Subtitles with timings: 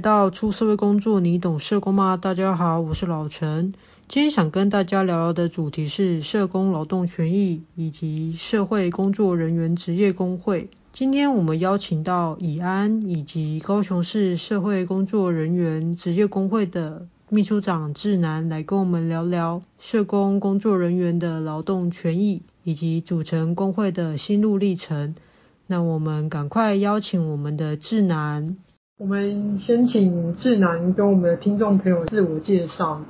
[0.00, 2.16] 到出社会工作，你懂社工吗？
[2.16, 3.74] 大家好，我是老陈。
[4.08, 10.70] 今天想跟大家聊聊的主题是社工劳动权益以及社会工作人员职业工会。
[10.92, 25.14] 今天我们邀请到以安以及高雄市社会工作人员职业工会的秘书长志南来跟我们聊聊社工工作人员的劳动权益以及组成工会的心路历程。
[25.66, 28.56] 那我们赶快邀请我们的志南。
[29.00, 33.00] 我们先请志南跟我们的听众朋友自我介绍。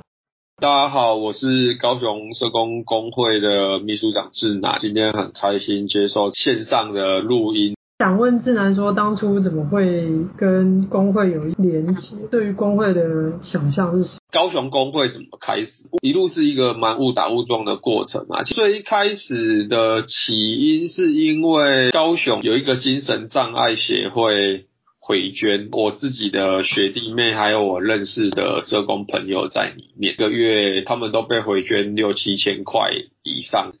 [0.61, 7.75] 大家好，我是高雄社工工会的秘书长志南，今天很开心接受线上的录音。
[7.99, 12.15] 想问志南说，当初怎么会跟工会有连结？
[12.31, 14.19] 对于工会的想象是什么？
[14.31, 15.83] 高雄工会怎么开始？
[16.01, 18.43] 一路是一个蛮误打误撞的过程啊。
[18.43, 24.67] 最一开始的起因是因为高雄有一个精神障碍协会。
[25.03, 32.91] 回捐我自己的学弟妹，还有我认识的社工朋友在里面，一个月他们都被回捐六七千块
[33.23, 33.73] 以上。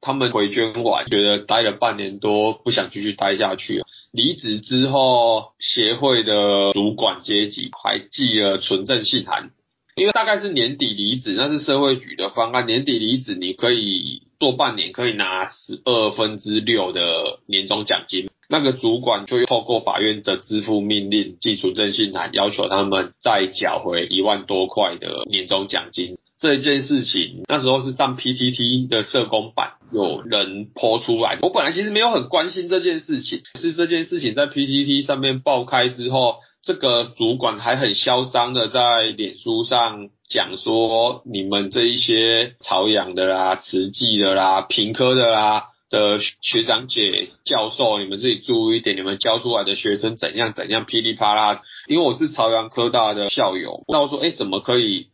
[0.00, 3.82] 他们回捐完，觉得待了半年多，不想继续待下去。
[4.10, 9.50] 离职之后，协会的主管阶级还寄了存证信函，
[9.96, 12.66] 因为大概是年底离职，那是社会局的方案。
[12.66, 18.28] 年底离职，你可以做半年，可以拿十二分之六的年终奖金。
[18.48, 26.16] 那个主管就透过法院的支付命令寄存证信函，要求他们再缴回一万多块的年终奖金。
[26.36, 31.38] 这件事情那时候是上 PTT 的社工版有人 po 出来。
[31.40, 51.60] 我本来其实没有很关心这件事情，是这件事情在 PTT 上面爆开之后，这个主管还很嚣张的在脸书上讲说：“你们这一些朝阳的啦、慈济的啦、平科的啦。”的学长姐、教授，你们自己注意一点，你们教出来的学生怎样怎样噼里啪啦。
[51.86, 55.06] 因为我是朝阳科大的校友，那我说，哎，怎么可以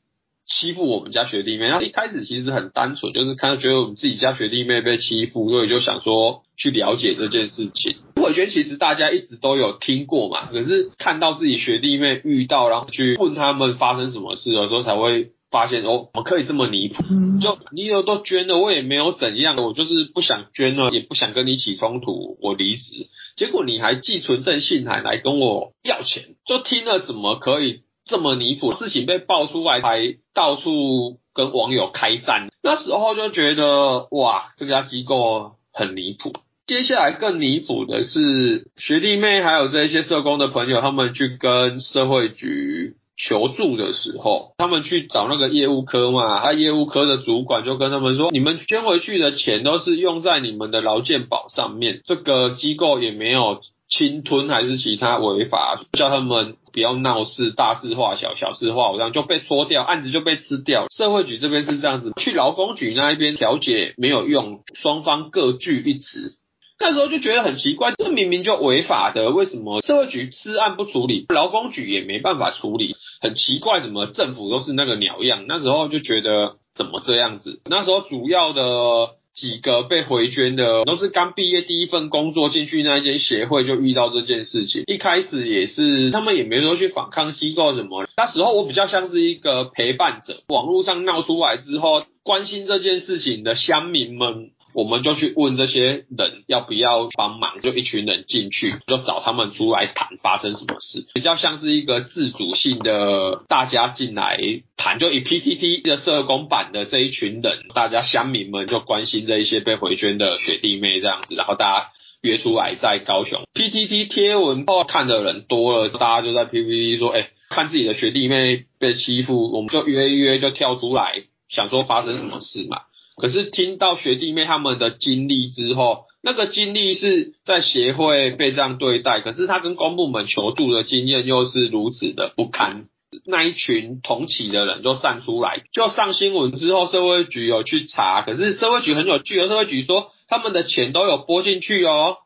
[0.47, 1.69] 欺负我们家学弟妹？
[1.69, 7.97] 那一开始其实很单纯，就是看到觉得我们自己家学弟妹被欺负，所以就想说去了解这件事情。
[8.17, 15.33] 我觉得其实大家一直都有听过嘛，可是看到自己学弟妹遇到，然后去问他们发生什么事的时候，才会。
[15.51, 17.03] 发现哦，我可以这么离谱，
[17.41, 23.09] 就你有都捐了，我也没有怎样，我就是不想捐了，也不想跟你起冲突，我离职。
[23.37, 28.73] 结果你还寄存证信函来跟我要钱，就听了怎么可以这么离谱？
[28.73, 32.49] 事情被爆出来，还到处跟网友开战。
[32.63, 36.33] 那时候就觉得哇，这家机构很离谱。
[36.67, 42.95] 接下来更离谱的是，学弟妹还有这些社工的朋友，他们去跟社会局。
[43.29, 60.87] 求助的时候，他们去找那个业务科嘛，他业务科的主管就跟他们说：“你们捐回去的钱都是用在你们的劳健保上面，这个机构也没有侵吞还是其他违法，叫他们不要闹事，大事化小，小事化无，这样就被搓掉，案子就被吃掉。
[60.89, 66.37] 社会局这边是这样子，去劳工局那一边调解没有用，双方各据一词。”
[66.83, 72.97] 那时候就觉得很奇怪，这明明就违法的，为什么社会局吃案不处理，劳工局也没办法处理？
[73.21, 75.45] 很奇怪，怎么政府都是那个鸟样？
[75.47, 77.61] 那时候就觉得怎么这样子？
[77.65, 84.85] 那时候主要的几个被回捐的，都是刚毕业第一份工作进去那一间协会就遇到这件事情。
[84.87, 90.43] 一开始也是他们也没说去反抗机构什么，那时候我比较像是一个陪伴者。
[90.49, 94.51] 网络上闹出来之后，关心这件事情的乡民们。
[94.75, 104.39] 我们就去问这些人要不要帮忙，就一群人进去，就找他们出来谈发生什么事，比较像是一个自主性的，大家进来
[104.77, 111.89] 谈，就以 PTT 的社工版的这一群人，大家乡民们就关心这一些被回捐的学弟妹这样子，然后大家
[112.23, 122.83] 约出来在高雄 PTT 贴文报看的人多了，大家就在 PTT 说，哎，看自己的学弟妹被欺负，我们就约一约就跳出来，想说发生什么事嘛。
[123.21, 132.87] 可是听到学弟妹他们的经历之后，那个经历是在协会被这样对待，可是他跟公部门求助的经验又是如此的不堪。
[133.27, 142.17] 那一群同期的人就站出来，就上新闻之后，社会局有去查，可是社会局很有趣，社会局说他们的钱都有拨进去哦，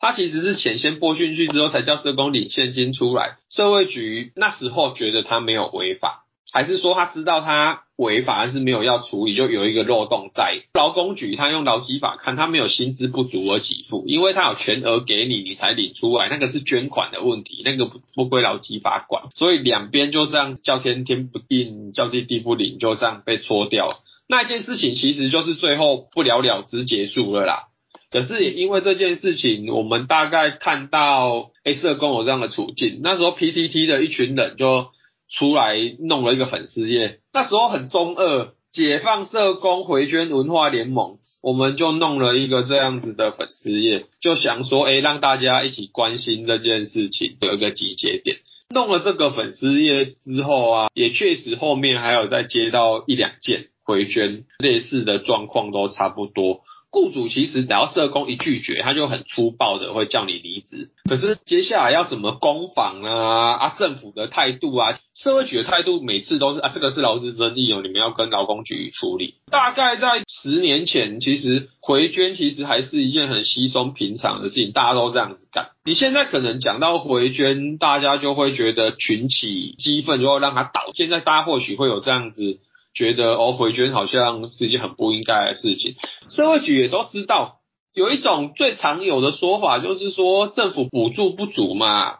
[0.00, 3.36] 他其实是钱先拨进去之后才叫社工领现金出来。
[3.48, 6.24] 社会局那时候觉得他没有违法。
[6.52, 11.36] 还是说他知道他违法，但是没有要处理，就有一个漏洞在劳工局。
[11.36, 19.24] 他用劳基法看，他没有薪资不足而给付，因为他有全额给你，你才领出来，那个是捐款的问题，那个不不归劳基法管。
[19.34, 24.00] 所以两边就这样叫天天不应，叫地地不灵，就这样被搓掉。
[24.26, 27.68] 那件事情其实就是最后不了了之结束了啦。
[28.10, 33.00] 可是也因为这件事情，我们大概看到，哎，社工有这样的处境。
[33.02, 34.86] 那时候 PTT 的一群人就
[35.36, 38.52] 出来弄了一个粉丝页，那时候很中二。
[38.74, 48.38] 解放社工回捐文化联盟，我们就弄了一个这样子的粉丝页，就想说，诶，让大家一起关心这件事情，有一个集结点。
[48.70, 56.62] 弄了这个粉丝页之后啊，也确实后面还有再接到一两件回捐类似的状况，都差不多。
[56.94, 60.90] 雇主其实只要社工一拒绝，他就很粗暴的会叫你离职。
[61.10, 63.54] 可是接下来要怎么攻防啊？
[63.54, 69.34] 啊，政府的态度啊，社会局的态度每次都是啊，这个是劳资争议哦，你们要跟劳工局处理。
[69.50, 75.70] 大概在十年前，其实回捐其实还是一件很稀松平常的事情，大家都这样子干。
[75.84, 80.92] 你现在可能讲到回捐，大家就会觉得群起激愤，就要让他倒。
[80.94, 82.60] 现在大家或许会有这样子。
[82.94, 85.96] 觉得哦，回捐好像是一件很不应该的事情。
[86.28, 87.56] 社会局也都知道，
[87.92, 92.18] 有一种最常有的说法，就是说政府补助不足嘛，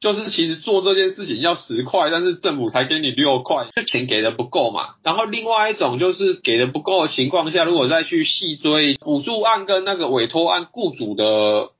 [0.00, 4.96] 就是其实做这件事情要十块，但是政府才给你六块，就钱给的不够嘛。
[5.02, 11.70] 然后另外一种就是给的不够的情况下，如果再去细追补助案跟那个委托案，雇主的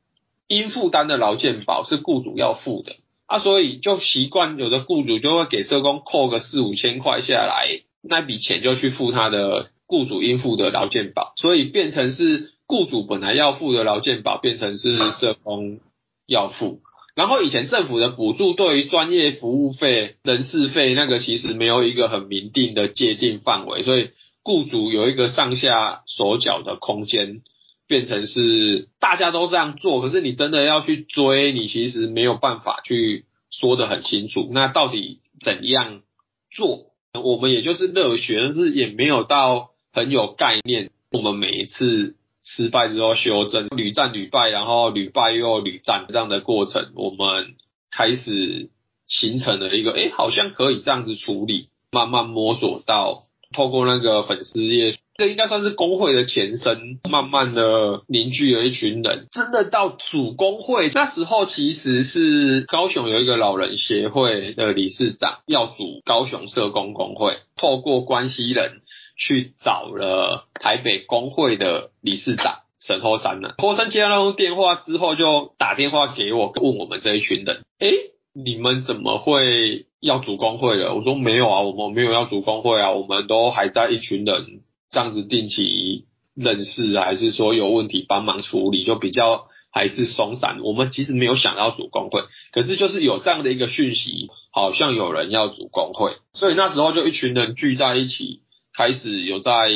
[0.48, 2.92] 应负担的劳健保是雇主要付的
[3.26, 7.80] 啊，所以就习惯有的雇主就会给社工扣个四五千块下来。
[8.08, 15.80] 那笔钱就去付他的雇主应付的劳健保，所以变成是雇主本来要付的劳健保，变成是社工
[16.26, 16.80] 要付。
[17.14, 24.10] 然后以前政府的补助对于专业服务费、人事费那个其实没有一个很明定的界定范围，所以
[24.42, 27.42] 雇主有一个上下手脚的空间，
[27.88, 30.02] 变成是大家都这样做。
[30.02, 34.50] 可是你真的要去追，你其实没有办法去说得很清楚。
[34.52, 36.02] 那到底怎样
[36.50, 36.95] 做？
[37.22, 40.90] 我们也就是热血，但是也没有到很有概念。
[41.10, 47.54] 我们每一次失败之后修正，屡战屡败，然后屡败又屡战这样的过程，我们
[47.90, 48.70] 开始
[49.06, 53.22] 形成了一个，诶，好像可以这样子处理，慢慢摸索到
[53.54, 54.96] 透过那个粉丝页。
[55.18, 60.90] 这应该算是工会的前身，慢慢的凝聚了一群人，真的到组工会。
[60.92, 68.82] 那时候其实是高雄有一个老人协会的理事长要组高雄社工工会，透过关系人
[69.18, 73.54] 去找了台北工会的理事长沈后山呢。
[73.58, 77.90] 后山接到那通电话之后，就打电话给我，问我们这一群人，诶，
[78.34, 80.94] 你们怎么会要组工会了？
[80.94, 84.60] 我说没有啊，我们没有要组工会啊，我们都还在一群人。
[84.90, 86.04] 这样子定期
[86.34, 90.60] 认识，还是说有问题帮忙处理，就比较还是松散。
[90.62, 92.22] 我们其实没有想要组工会，
[92.52, 98.42] 可是就是有这样的一个讯息，好像有人要组工会，所以那时候就一群人聚在一起，
[98.74, 99.70] 开始有在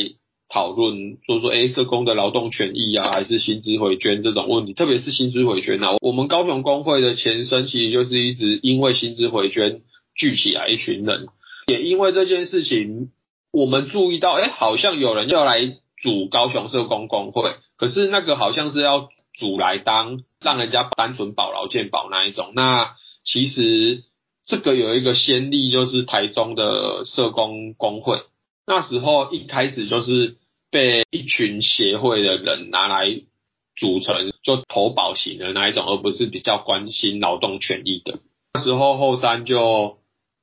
[0.49, 5.97] 讨论，说说诶，社工的劳动权益啊，还是薪资回捐这种问题，特别是薪资回捐啊。
[6.01, 9.81] 我们高雄工会的前身其实就是一直因为薪资回捐
[10.15, 11.29] 聚起来一群人，
[11.67, 13.11] 也因为这件事情。
[13.53, 22.53] 我们注意到，哎，好像有人要来组高雄社工工会，可是那个好像是要组来当让人家单纯保劳健保那一种。
[22.55, 22.95] 那
[23.25, 24.05] 其实
[24.45, 28.23] 这个有一个先例，就是台中的社工工会，
[28.67, 30.37] 那时候一开始就是
[30.71, 33.07] 被一群协会的人拿来
[33.77, 38.21] 组成，就投保型的那一种，而不是比较关心劳动权益的。
[38.55, 40.00] 那时候后山就。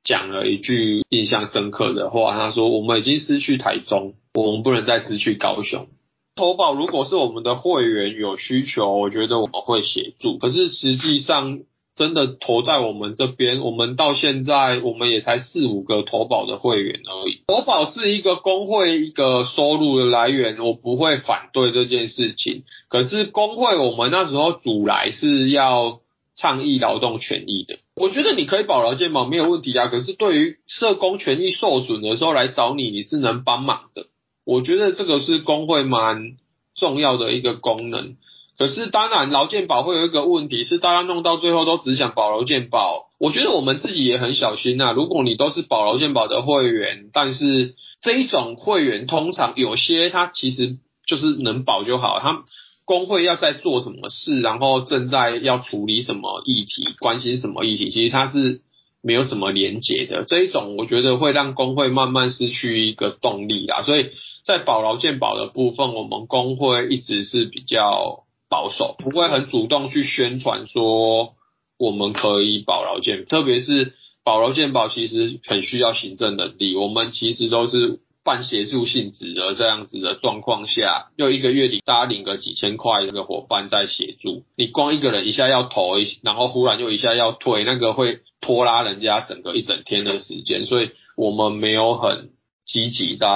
[0.08, 5.88] 讲了一句印象深刻的话，他说：“我们已经失去台中，我们不能再失去高雄。
[6.36, 10.38] 投保如果是我们的会员有需求，我觉得我们会协助。
[10.38, 11.60] 可是实际上，
[11.96, 17.42] 真的投在我们这边，我们到现在我们也才四五个投保的会员而已。
[17.48, 22.64] 投保是一个工会一个收入的来源，我不会反对这件事情。
[22.88, 26.00] 可是工会我们那时候主来是要
[26.38, 34.06] 倡议劳动权益的。”我觉得你可以保劳健保没有问题啊，可是对于社工权益受损的时候来找你，你是能帮忙的。
[34.46, 36.38] 我觉得这个是工会蛮
[36.76, 38.16] 重要的一个功能。
[38.58, 43.10] 可是当然劳健保会有一个问题是，大家弄到最后都只想保劳健保。
[43.20, 44.94] 我觉得我们自己也很小心呐。
[44.94, 52.46] 如果你都是保劳健保的会员，但是这一种会员通常有些他其实就是能保就好，他。
[52.88, 58.62] 工会要在做什么事，然后正在要处理什么议题，关心什么议题，其实它是
[59.04, 60.24] 没有什么连结的。
[60.24, 63.82] 这一种我觉得会让工会慢慢失去一个动力啦。
[63.82, 64.12] 所以
[64.46, 71.34] 在保劳健保的部分，我们工会一直是比较保守，不会很主动去宣传说
[71.78, 78.00] 我们可以保劳健，特别是保劳健保其实很需要行政能力，我们其实都是。
[78.28, 92.32] 半协助性质的这样子的状况下，又一个月里大家领个几千块，那个伙伴在协助，你光一个人一下要投一，然后忽然又一下要退，那个会拖拉人家整个一整天的时间，所以我们没有很
[92.66, 93.28] 积极在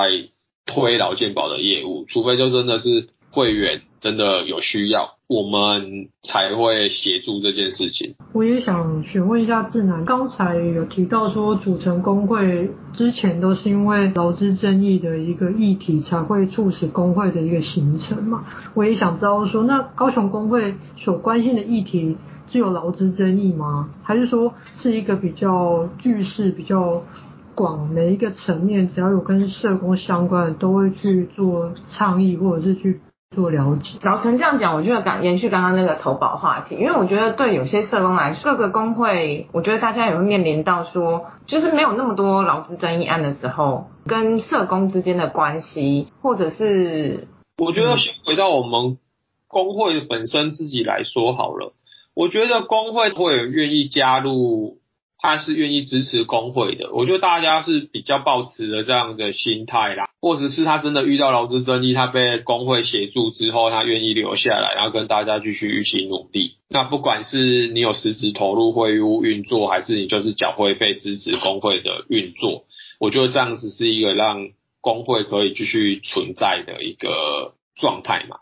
[0.65, 5.15] 推劳健保的业务，除非就真的是会员真的有需要。
[5.31, 8.15] 我们才会协助这件事情。
[8.33, 18.43] 我也想询问一下志南，刚才有提到说组成工会之前都是因为劳资争议的一个议题才会促使工会的一个形成嘛？
[18.73, 23.89] 我也想知道说，那高雄工会所关心的议题只有劳资争议吗？
[24.03, 27.03] 还是说是一个比较巨势、比较
[27.55, 32.99] 广，每一个层面只要有跟社工相关的都会去做倡议或者是去。
[33.33, 48.97] 做了解，老陈这样讲，我觉得刚延续刚刚那个投保话题，因为我觉得对有些社工来说，各个工会，我觉得大家也会面临到说，就是没有那么多劳资争议案的时候，跟社工之间的关系，或者是，我觉得先回到我们
[49.47, 51.71] 工会本身自己来说好了，
[52.13, 54.80] 我觉得工会会有愿意加入。
[55.21, 66.53] 他是愿意支持工会的，我觉得大家是比较抱持的这样的心态啦，或者是他真的遇到劳资争议，他被工会协助之后，他愿意留下来，然后跟大家继续一起努力。
[66.69, 72.63] 那不管是你有实质投入会务运作，还是你就是缴会费支持工会的运作，
[72.99, 74.49] 我觉得这样子是一个让
[74.81, 78.37] 工会可以继续存在的一个状态嘛。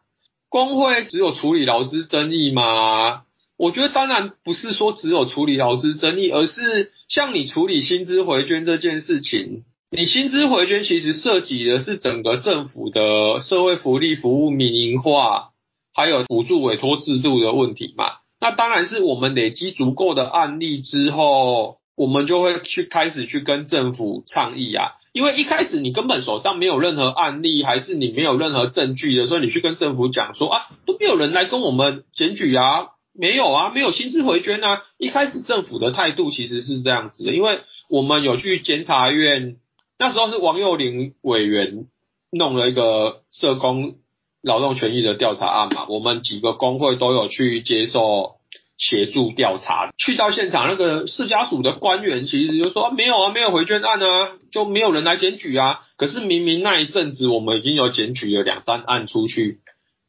[0.48, 3.24] 工会只有处理劳资争议吗？
[3.60, 15.50] 我觉得当然不是说只有处理劳资争议，而是像你处理薪资回捐这件事情，你薪资回捐其实涉及的是整个政府的社会福利服务民营化，
[15.94, 18.06] 还有补助委托制度的问题嘛。
[18.40, 24.94] 那当然是我们累积足够的案例之后，我们就会去开始去跟政府倡议啊。
[25.12, 32.88] 因为一开始你根本手上没有任何案例，还是你没有任何证据的时候，你去跟政府讲说啊，都没有人来跟我们检举啊。
[33.20, 34.84] 没有啊，没有薪资回捐啊。
[34.98, 37.60] 一开始政府的态度其实是这样子的，因为
[37.90, 39.58] 我们有去监察院，
[39.98, 41.88] 那时候是王幼玲委员
[42.32, 43.96] 弄了一个社工
[44.42, 48.38] 劳动权益的调查案嘛，我们几个工会都有去接受
[48.78, 49.90] 协助调查。
[49.98, 55.82] 去到现场，那个市家属的官员其实就说，啊，没有啊，没有回捐案啊，就没有人来检举啊。
[55.98, 59.60] 可是明明那一阵子我们已经有检举了两三案出去，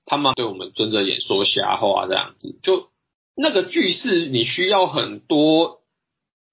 [0.06, 2.88] 他们对我们睁着眼说瞎话这样子就。
[3.36, 5.80] 那个句式你需要很多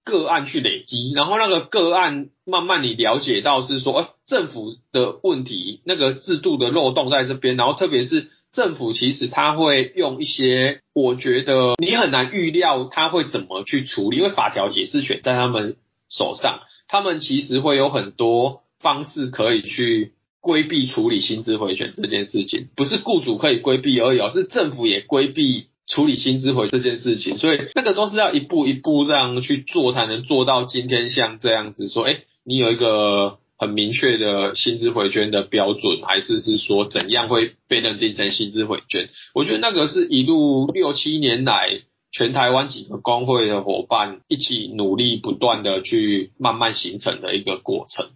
[0.04, 15.76] 个案去累积，然后那个个案慢慢你了解到是说，哎，政府的问题，那个制度的漏洞在这边，然后特别是政府其实他会用一些，我觉得你很难预料他会怎么去处理，因为法条解释权在他们
[16.08, 25.66] 手上，他们其实会有很多方式可以去规避处理薪资回旋这件事情，不是雇主可以规避而已，而是政府也规避。
[25.88, 39.08] 处理薪资回这件事情，所以那个都是要一步一步这样去做，才能做到今天像这样子说，哎，你有一个很明确的薪资回捐的标准，还是是说怎样会被认定成薪资回捐？
[39.34, 41.80] 我觉得那个是一路六七年来
[42.12, 48.10] 全台湾几个工会的伙伴一起努力不断的去慢慢形成的一个过程。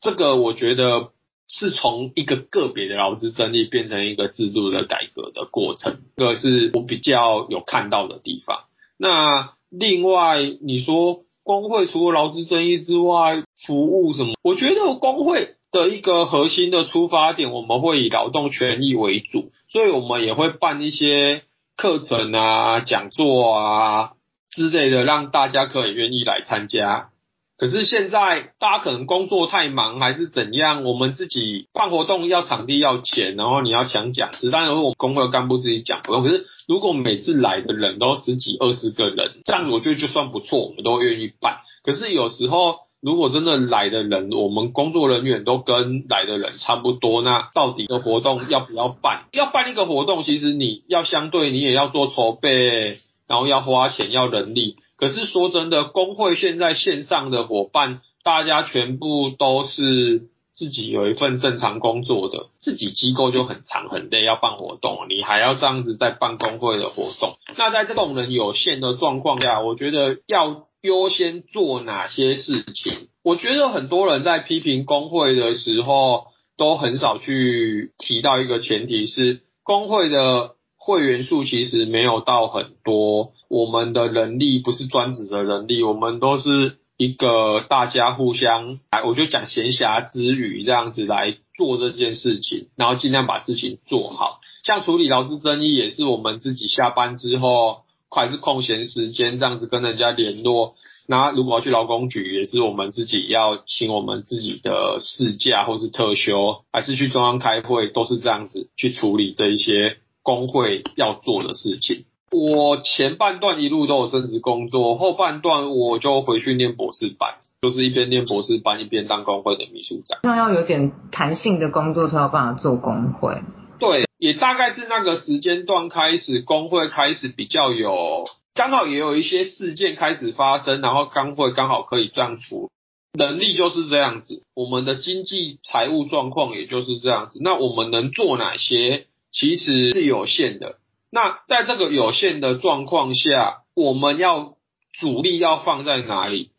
[0.00, 1.08] 这个我觉得。
[1.48, 8.64] 是从一个个别的劳资争议变成一个制度的改革的过程，这个是我比较有看到的地方。
[8.96, 14.32] 那另外你说工会除了劳资争议之外，服务什么？
[14.42, 21.42] 我觉得工会的一个核心的出发点，我们会以劳动权益为主，所以我们也会办一些
[21.76, 24.12] 课程啊、讲座啊
[24.50, 27.10] 之类的，让大家可以愿意来参加。
[27.56, 36.24] 可是现在大家可能工作太忙还是怎样，我们自己办活动要场地要钱，然后你要抢讲师，当然我们工会干部自己讲不用。
[36.24, 41.58] 可是如果每次来的人都十几二十个人，这样我觉得就算不错，我们都愿意办。
[41.84, 49.26] 可是有时候如果真的来的人，我们工作人员都跟来的人差不多，那到底的活动要不要办？
[49.32, 52.96] 要办一个活动，其实你要相对你也要做筹备，
[53.28, 54.76] 然后要花钱要人力。
[55.04, 67.34] 可是说真的，工会现在线上的伙伴，大家全部都是自己有一份正常工作的，自己机构就很长很累，要办活动，你还要这样子在办工会的活动。
[67.58, 73.08] 那在这种人有限的状况下，我觉得要优先做哪些事情？
[73.22, 80.52] 我觉得很多人在批评工会的时候，都很少去提到一个前提是工会的。
[80.86, 94.40] 会员数其实没有到很多，我们的人力不是专职的人力，我们都是一个大家互相，哎，我就讲闲暇之余这样子来做这件事情，然后尽量把事情做好。
[94.62, 97.78] 像处理劳资争议也是我们自己下班之后，
[98.10, 100.74] 还是空闲时间这样子跟人家联络。
[101.08, 112.06] 那如果要去劳工局，也是我们自己要请我们自己的事假或是特休，还是去中央开会，都是这样子去处理这一些工会要做的事情。
[112.32, 120.18] 我前半段一路都有正职工作，后半段我就回去念博士班，就是一边念博士班一边当工会的秘书长。
[120.24, 123.40] 那要有点弹性的工作才有办法做工会。
[123.78, 128.24] 对，也大概是那个时间段开始，工会开始比较有。
[128.54, 132.70] 刚好也有一些事件开始发生，然后工会刚好可以这样处，
[133.16, 137.38] 能力就是这样子，我们的经济财务状况也就是这样子。
[137.42, 140.76] 那我们能做哪些，其实是有限的。
[141.10, 144.54] 那在这个有限的状况下，我们要
[144.98, 146.52] 主力要放在哪里？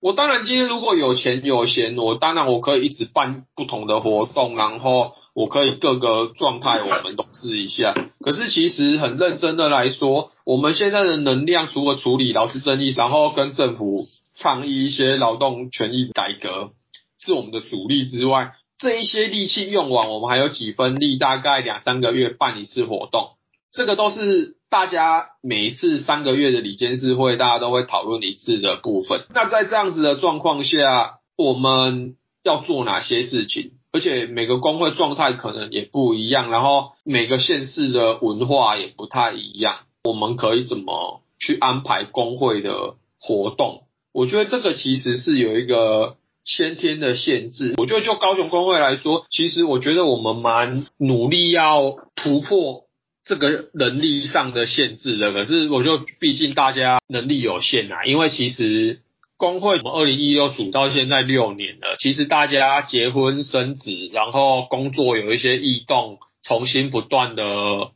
[0.00, 5.12] 我当然今天如果有钱有闲，我当然我可以一直办不同的活动，然后。
[5.34, 14.06] 我可以各个状态我们都试一下，可是其实很认真的来说，我们现在的能量除了处理劳资争议，然后跟政府
[14.36, 16.70] 倡议一些劳动权益改革
[17.18, 18.52] 是我们的主力之外，
[18.84, 23.30] 这一些力气用完，我们还有几分力，大概两三个月办一次活动，
[23.72, 29.24] 这个都是大家每一次三个月的理监事会，大家都会讨论一次的部分。
[29.32, 33.70] 那在这样子的状况下，我们要做哪些事情？
[33.90, 39.76] 而且每个工会状态可能也不一样，然后每个县市的文化也不太一样。
[40.02, 43.84] 我们可以怎么去安排工会的活动？
[44.12, 47.74] 我觉得这个其实是有一个先天的限制。
[47.78, 52.84] 我觉得就高雄工会来说，其实我觉得我们蛮努力要突破
[53.24, 55.32] 这个能力上的限制的。
[55.32, 59.00] 可是我就毕竟大家能力有限啊，因为其实。
[59.36, 67.44] 工会从二零一六组到现在六年了，其实大家结婚生子，然后工作有一些异动，重新不断的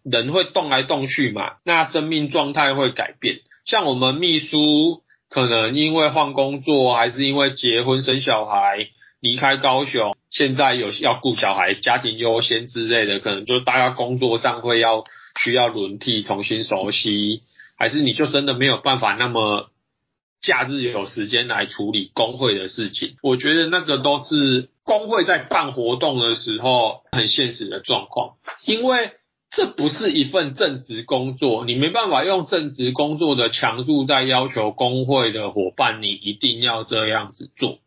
[0.02, 3.38] 人会动来动去嘛，那生命状态会改变。
[3.64, 8.88] 像我们秘书可能因为换工作，还是因为结婚生小孩
[9.20, 15.04] 离开高雄，现在有要顾小孩，家庭优先之类的，可能就大家工作上会要
[15.40, 17.42] 需要轮替，重新熟悉，
[17.76, 19.70] 还是你就真的没有办法那么。
[20.40, 29.10] 假日有时间来处理工会的事情，我觉得那个都是工会在办活动的时候很现实的状况，因为
[29.50, 37.78] 这不是一份正职工作，你没办法用正职工作的强度在要求工会的伙伴，你一定要这样子做。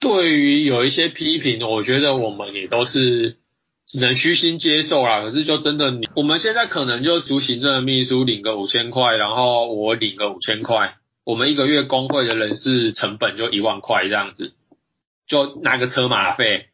[0.00, 3.38] 对于有一些批评，我觉得我们也都是
[3.86, 5.22] 只能虚心接受啦。
[5.22, 10.94] 可是就真的，我们现在可能就属行政的秘书领个五千块，然后我领个五千块。
[11.24, 14.54] 我们一个月工会的人事成本就一万块这样子，
[15.26, 16.68] 就拿个车马费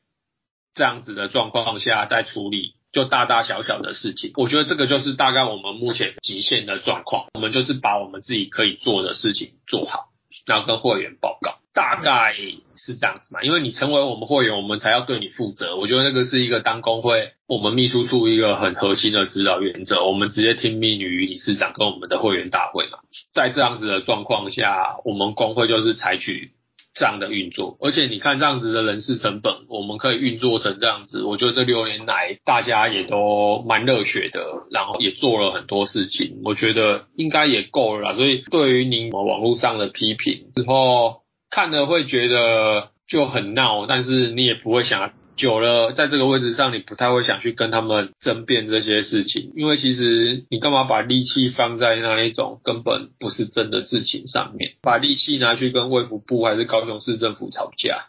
[0.75, 7.26] 这样子的状况下再处理，就大大小小的事情，我觉得这个就是大概我们目前极限的状况。
[7.35, 10.07] 我们就是把我们自己可以做的事情做好，
[10.46, 11.59] 然后跟会员报告。
[11.74, 12.37] 大概
[12.76, 15.74] 是这样子嘛，因为你成为我们会员，我们才要对你负责。
[15.74, 22.98] 我觉得那个是一个当工会我们秘书处一个很核心的指导原则，我们直接听命于理事长跟我们的会员大会嘛。
[23.33, 26.52] 在这样子的状况下，我们工会就是采取
[26.94, 27.76] 这样的运作。
[27.80, 31.22] 而且你看这样子的人事成本，我们可以运作成这样子。
[31.22, 38.14] 我觉得这六年来大家也都蛮热血的，然后也做了很多事情，我觉得应该也够了。
[38.14, 41.22] 所以对于你网络上的批评之后。
[41.50, 58.07] 看了会觉得就很闹，但是你也不会想久了，在这个位置上，你不太会想去跟他们争辩这些事情，因为其实你干嘛把力气放在那一种根本不是真的事情上面，把力气拿去跟卫福部还是高雄市政府吵架，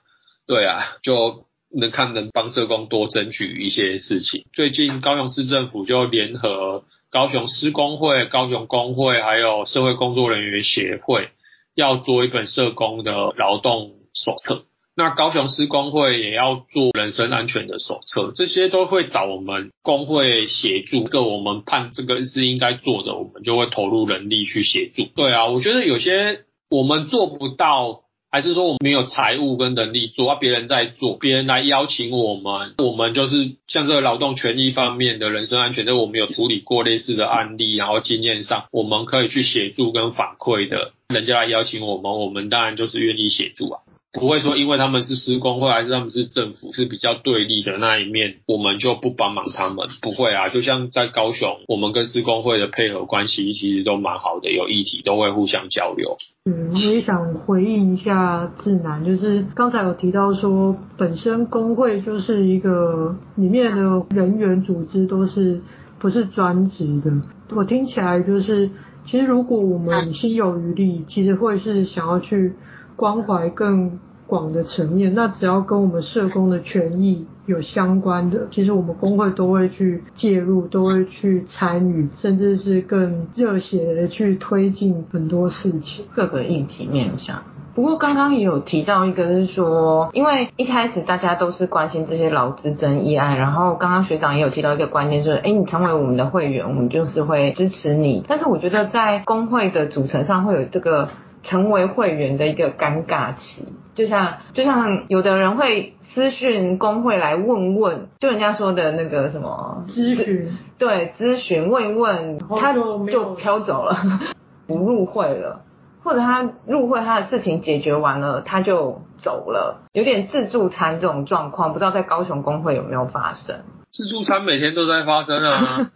[0.47, 4.45] 对啊，就能看能帮社工多争取一些事情。
[4.53, 11.29] 最近高雄市政府就联合高雄施工会、高雄工会还有社会工作人员协会。
[11.77, 14.63] 要做一本社工的劳动手册，
[14.97, 21.03] 那高雄市工会也要做人身安全的手册，这些都会找我们工会协助。
[21.03, 25.03] 个我们判这个是应该做的，我们就会投入人力去协助。
[25.15, 40.93] 对啊，我觉得有些我们做不到，还是说我们没有财务跟能力做，啊，别人在做，别人来邀请我们，我们就是像这个劳动权益方面的人身安全，那我们有处理过类似的案例，然后经验上我们可以去协助跟反馈的。
[41.07, 43.81] 人家来邀请我们，我们当然就是愿意协助啊。
[44.15, 49.87] 不会说因为他们是施工会还是他们是政府是比较对立的那一面，我们就不帮忙他们。
[50.01, 56.17] 不会啊，就像在高雄，我们跟施工会的配合关系其实都蛮好的，有议题都会互相交流。
[56.45, 65.61] 嗯，我也想回应一下志南，就是刚才有提到说，本身工会就是一个里面的人员组织都是
[65.99, 67.11] 不是专职的。
[67.55, 68.69] 我听起来就是，
[69.05, 72.53] 其实如果我们心有余力，其实会是想要去
[72.95, 75.13] 关怀更广的层面。
[75.13, 87.43] 那只要跟我们社工的权益有相关的，其实我们工会都会去介入，都会去参与，甚至是更热血的去推进很多事情，各个议题面向。
[87.75, 98.23] 不过刚刚也有提到一个，是说，因为一开始大家都是关心这些劳资争议案，然后刚刚学长也有提到一个观念，就是，哎，你成为我们的会员，我们就是会支持你。
[98.29, 101.09] 但是我觉得在工会的组成上会有这个
[101.45, 105.93] 成为会员的一个尴尬期，就像就像有的人会。
[106.13, 112.99] 私讯工会来问问，就人家说的那个什么咨询，对，咨询问一问，他就
[113.35, 114.21] 飘走了，
[114.65, 115.63] 不入会了，
[116.05, 123.57] 或者他入会，他的事情解决完了，他就走了，有点自助餐这种状况，不知道在高雄工会有没有发生？
[123.91, 125.91] 自助餐每天都在发生啊，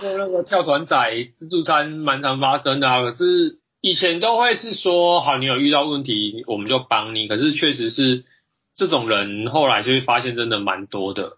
[0.00, 0.96] 做 那个跳团仔，
[1.32, 8.24] 自助餐蛮常发生的啊，可是以前都会是说，好，你有遇到问题，我们就帮你，可是确实是。
[8.76, 11.34] 这种人后来就会发现真的蛮多的，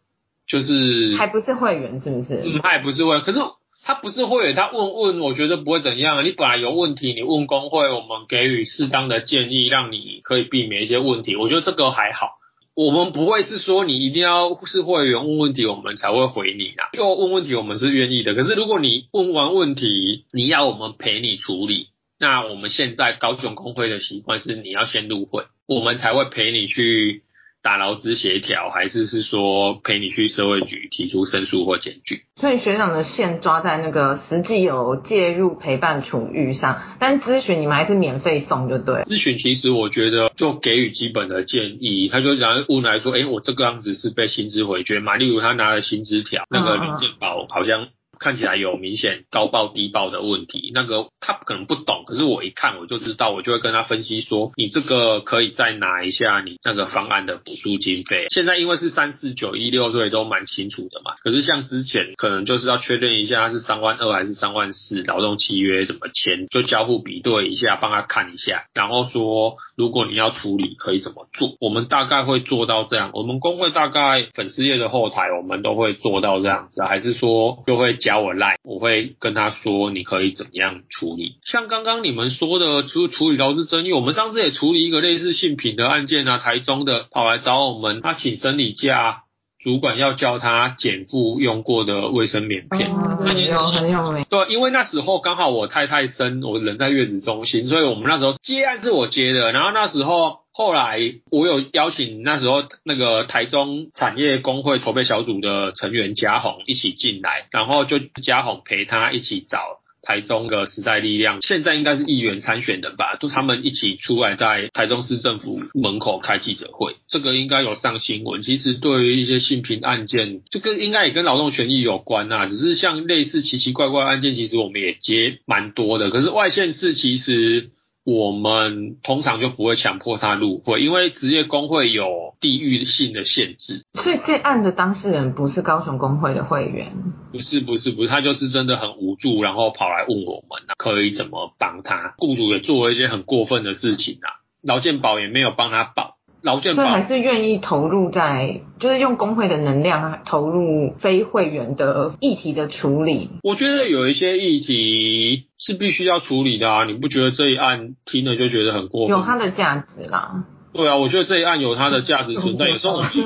[0.47, 2.43] 就是还不是会员是不是？
[2.47, 3.39] 嗯，他也不是会员，可是
[3.85, 6.25] 他不是会员，他问问，我觉得不会怎样。
[6.25, 11.37] 你本来有问题，你问工会，我们给予适当的建议，让你可以避免一些问题。
[11.37, 12.39] 我觉得这个还好，
[12.75, 16.89] 我们不会是说你一定要是会员问问题，我们才会回你啊。
[16.95, 18.35] 就问问题，我们是愿意的。
[18.35, 27.23] 可是如果你问完问题，你要我们陪你处理，那我们现在高雄工会的习惯是你要先入会，我们才会陪你去。
[27.63, 32.23] 打劳资协调，还是是说陪你去社会局提出申诉或检举？
[32.37, 39.03] 所以学长的线抓在那个实际有介入陪伴处遇上，但咨询你们还是免费送就对。
[39.03, 45.17] 咨询其实我觉得就给予基本的建议，他就然后问来说，哎、欸，我这个样子是被薪资回绝嘛？
[45.17, 47.89] 例如他拿了薪资条，那个林健宝好像。
[48.19, 58.27] 看起来有明显高报低报的问题，那个他可能不懂，可是我一看我就知道，我就会跟他分析说，你这个可以再拿一下你那个方案的补助经费。
[58.31, 61.15] 现在因为是三四九一六，所以都蛮清楚的嘛。
[61.23, 71.57] 可是像之前可能就是要确认一下他是三万二还是三万四，劳动契约怎么签，就交互比对一下，帮他看一下，然后说如果你要处理可以怎么做。
[71.61, 77.97] 我们大概会做到这样，我们工会大概粉丝页的后台我们都会做到这样子，还是说就会。
[78.07, 81.41] 加我赖，我会跟他说你可以怎么样处理。
[81.45, 89.23] 像刚刚你们说的，处处理劳资争议，我们上次也处理一个类似性品的案件啊，台中的跑来找我们，他请生理假，
[89.59, 92.89] 主管要叫他减负用过的卫生棉片。
[92.93, 94.25] 哦，很有很有名。
[94.31, 100.46] 对，因为那时候刚好我太太生，我人在月子中心，所以我们那时候接案是我接的，然后那时候。
[100.57, 100.99] 后来
[101.31, 109.59] 我有邀请那时候那个台中产业工会筹备小组的成员嘉宏一起进来，然后就嘉宏陪他一起找
[110.01, 118.41] 台中的时代力量，现在应该是议员参选人吧，都他们一起出来在台中市政府门口开记者会，这个应该有上新闻。
[118.41, 126.09] 其实对于一些性平案件，这个应该也跟劳动权益有关啊，只是像类似奇奇怪怪案件，其实我们也接蛮多的。
[126.09, 127.69] 可是外县市其实。
[128.07, 133.85] 我们通常就不会强迫他入会，因为职业工会有地域性的限制。
[133.95, 136.93] 所以这案的当事人不是高雄工会的会员？
[137.33, 142.15] 不是，不是，不是，他就是真的很无助，然后跑来问我们可以怎么帮他。
[142.19, 146.16] 雇主也做了一些很过分的事情啊，劳健保也没有帮他保。
[146.47, 153.31] 劳健保，所以还是愿意投入在，就是用工会的能量投入非会员的议题的处理。
[153.43, 159.19] 我觉得有一些议题是必须要处理的啊，你不觉得这一案听了就觉得很过分？
[159.19, 160.45] 有它的价值啦。
[160.73, 162.69] 对啊，我觉得这一案有它的价值存在。
[162.71, 163.25] 有时候我对，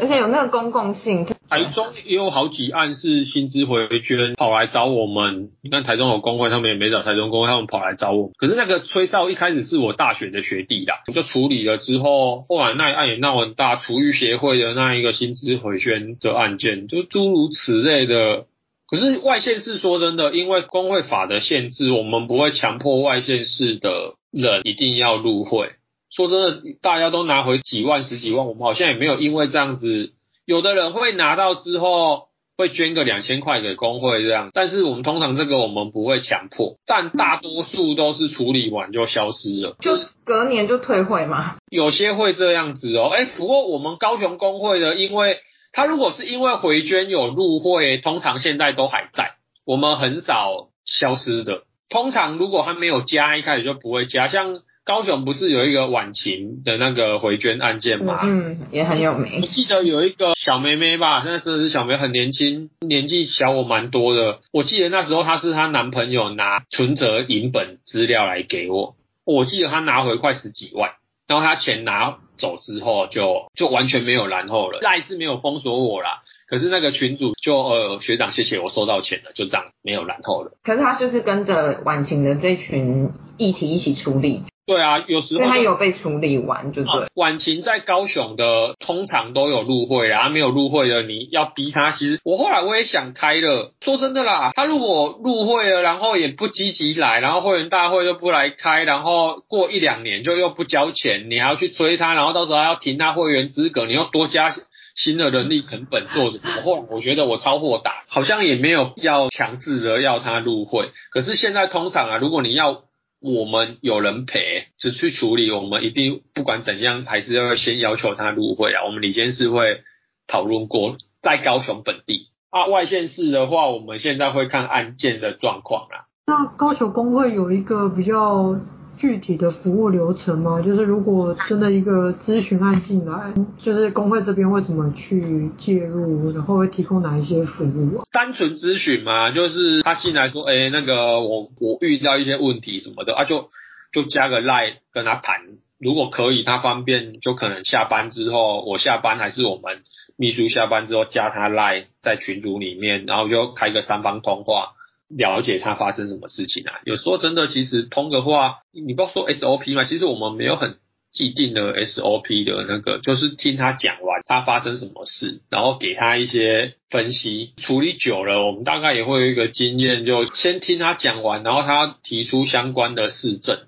[0.00, 1.26] 而且有那个公共性。
[1.48, 5.50] 台中也有好几案是薪资回捐跑来找我们。
[5.62, 8.30] 你看台中有工会，他们也没找台中工会，他们跑来找我。
[8.36, 18.44] 可是那个吹哨一开始是我大学的学弟啦，我就处理了之后，后来那一案也闹很大，厨余协会的那一个薪资回捐的案件，就诸如此类的。
[18.86, 25.70] 可是外县市说真的，因为工会法的限制，我们不会强迫外县市的人一定要入会。
[26.10, 30.12] 说真的，大家都拿回几万、十几万，我们好像也没有因为这样子。
[30.48, 41.56] 有的人会拿到之后，会捐个两千块给工会这样，但是我们通常这个我们不会强迫，但大多数都是处理完就消失了，就隔年就退会嘛。
[41.70, 45.36] 有些会这样子哦，哎，不过我们高雄工会的，因为
[45.70, 49.32] 他如果是因为回捐有入会，通常现在都还在，
[49.66, 51.64] 我们很少消失的。
[51.90, 54.60] 通常如果他没有加，一开始就不会加，像。
[54.88, 58.20] 高雄不是有一个晚晴的那个回捐案件吗？
[58.22, 59.42] 嗯，也很有名。
[59.42, 64.38] 我记得有一个小妹妹吧，现在真的是小妹，很年轻，年纪小我蛮多的。
[64.50, 68.96] 我记得那时候她是她男朋友拿存折银本资料来给我，
[69.26, 70.92] 我记得她拿回快十几万，
[71.26, 74.78] 然后她钱拿走之后就就完全没有然后了。
[74.80, 80.52] 赖是没有封锁我啦，可是那个群主就呃学长谢谢我收到钱了，就这样没有然后了。
[80.64, 84.44] 可是他就是跟着晚晴的这群议题一起处理。
[84.68, 87.06] 对啊，有时候他有被处理完，就对。
[87.14, 91.92] 晚晴在高雄的通常都有入会啊，没有入会的你要逼他。
[91.92, 104.54] 其实我后来我也想开了，说真的啦，他如果入会了，然后也不积极来，然后会员大会又不来开，然后过一两年就又不交钱，你还要去催他，然后到时候还要停他会员资格，你又多加
[104.94, 106.60] 新的人力成本做什么？
[106.62, 110.90] 后来我觉得我超豁达，好像也没有必要强制的要他入会。
[111.10, 112.82] 可是现在通常啊，如果你要。
[113.20, 115.50] 我们有人陪，就去处理。
[115.50, 118.84] 我们一定不管怎样，还是要先要求他入会啊。
[118.84, 119.82] 我们理监事会
[120.26, 126.06] 讨论过，在高雄本地啊，外县市的话，我们现在会看案件的状况啦。
[126.26, 128.58] 那高雄工会有一个比较。
[128.98, 130.60] 具体的服务流程吗？
[130.60, 138.02] 就是如果真的一个咨询案进来，就是工会这边会怎么去介入，然后会提供哪一些服务？
[138.12, 143.48] 单纯咨询嘛，就是他进来说，哎、那个我我遇到一些问题什么的啊，就
[143.92, 145.42] 就加个 line 跟他谈，
[145.78, 149.82] 如果可以，他方便就可能下班之后，我下班还是我们
[150.16, 154.72] 秘书下班之后加他 line 在群组里面，然后就开个三方通话。
[155.08, 156.80] 了解他发生什么事情啊？
[156.84, 160.76] 有时候真的，其实通的话，你不要说 SOP 嘛，其实我们没有很
[161.10, 167.54] 既定的 SOP 的那个，就是听他讲完他发生什么事，然后给他一些分析。
[167.56, 173.60] 处理久了，我们大概也会有一个经验，就先听他讲完，然后他提出相关的事证。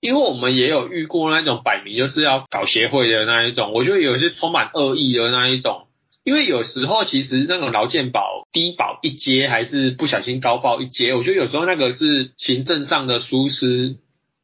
[0.00, 5.86] 因为我们也有遇过那种摆明就是要搞协会的那一种，我觉得有些充满恶意的那一种。
[6.24, 13.96] 因为有时候其实那种劳健保低保一阶，还是不小心高报一阶，我觉得有时候那个是行政上的疏失，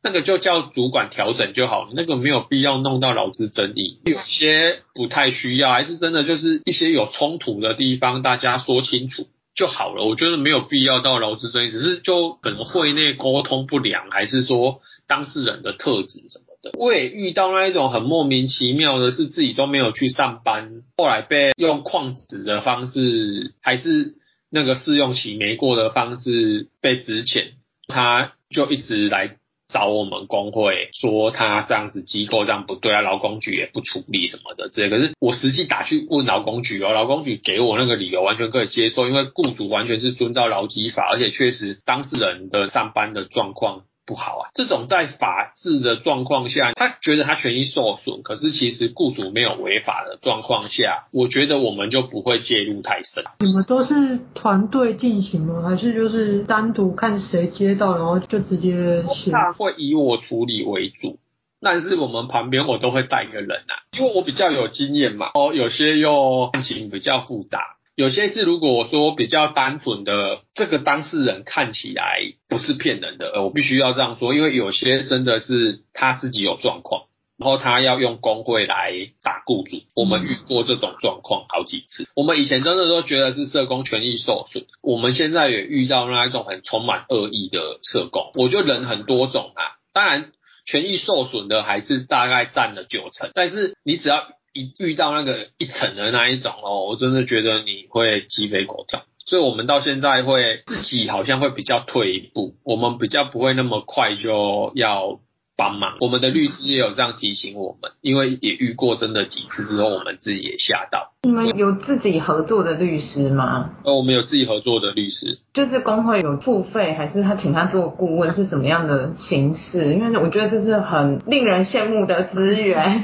[0.03, 3.99] 那个就叫主管调整就好了，那个没有必要弄到劳资争议。
[4.05, 10.05] 有些不太需要，还是真的就是一些有冲突的地方，大家说清楚就好了。
[10.05, 16.50] 我觉得没有必要到劳资争议，只是就可能会内沟通不良，还是说当事人的特质什么。
[16.79, 24.17] 我也遇到那一种很莫名其妙的是，自己都没有去上班，后来被用旷职的方式，还是
[24.51, 27.53] 那个试用期没过的方式被资遣，
[27.87, 29.37] 他就一直来
[29.69, 34.91] 找我们工会，说他这样子机构这样不对啊，劳工局也不处理什么的之类。
[34.91, 43.85] 可是我实际打去问劳工局哦，劳工局给我那个理由完全可以接受，因为雇主完全是遵照劳基法，而且确实当事人的上班的状况。
[44.07, 44.51] 不好啊！
[44.55, 53.23] 这种在法治的状况下，他觉得他权益受损，可是其实雇主没有违法的状况下，我觉得我们就不会介入太深。
[53.39, 55.63] 你们都是团队进行吗？
[55.63, 59.31] 还是就是单独看谁接到，然后就直接写？
[59.31, 61.19] 他会以我处理为主，
[61.61, 65.31] 但是我们旁边我都会带一个人啊，因为我比较有经验嘛。
[65.35, 67.77] 哦，有些又案情比较复杂。
[67.97, 77.03] 有些是如果我说比较单纯的，这个当事人看起来不是骗人的，呃，我必须要这样说，因为有些真的是他自己有状况，
[77.37, 82.07] 然后他要用工会来打雇主，我们遇过这种状况好几次。
[82.17, 88.31] 我们以前真的都觉得是社工权益受损，我们现在也遇到那一种很充满恶意的社工。
[88.35, 90.33] 我觉得人很多种啊，当然
[90.65, 94.25] 权益受损的还是大概占了九成，但是你只要。
[94.53, 105.21] 一遇到那个一层的那一种哦，我真的觉得你会鸡飞狗跳，所以我们到现在会自己好像会比较退一步，我们比较不会那么快就要
[105.57, 105.99] 帮忙。
[106.01, 111.13] 我们的律师也有这样提醒我们，因为也遇过真的几次之后，我们自己也吓到。
[111.23, 113.71] 你们有自己合作的律师吗？
[113.85, 119.93] 呃，我们有自己合作的律师，就是工会有付费，还是他请他做顾问是什么样的形式？
[119.93, 123.03] 因为我觉得这是很令人羡慕的资源。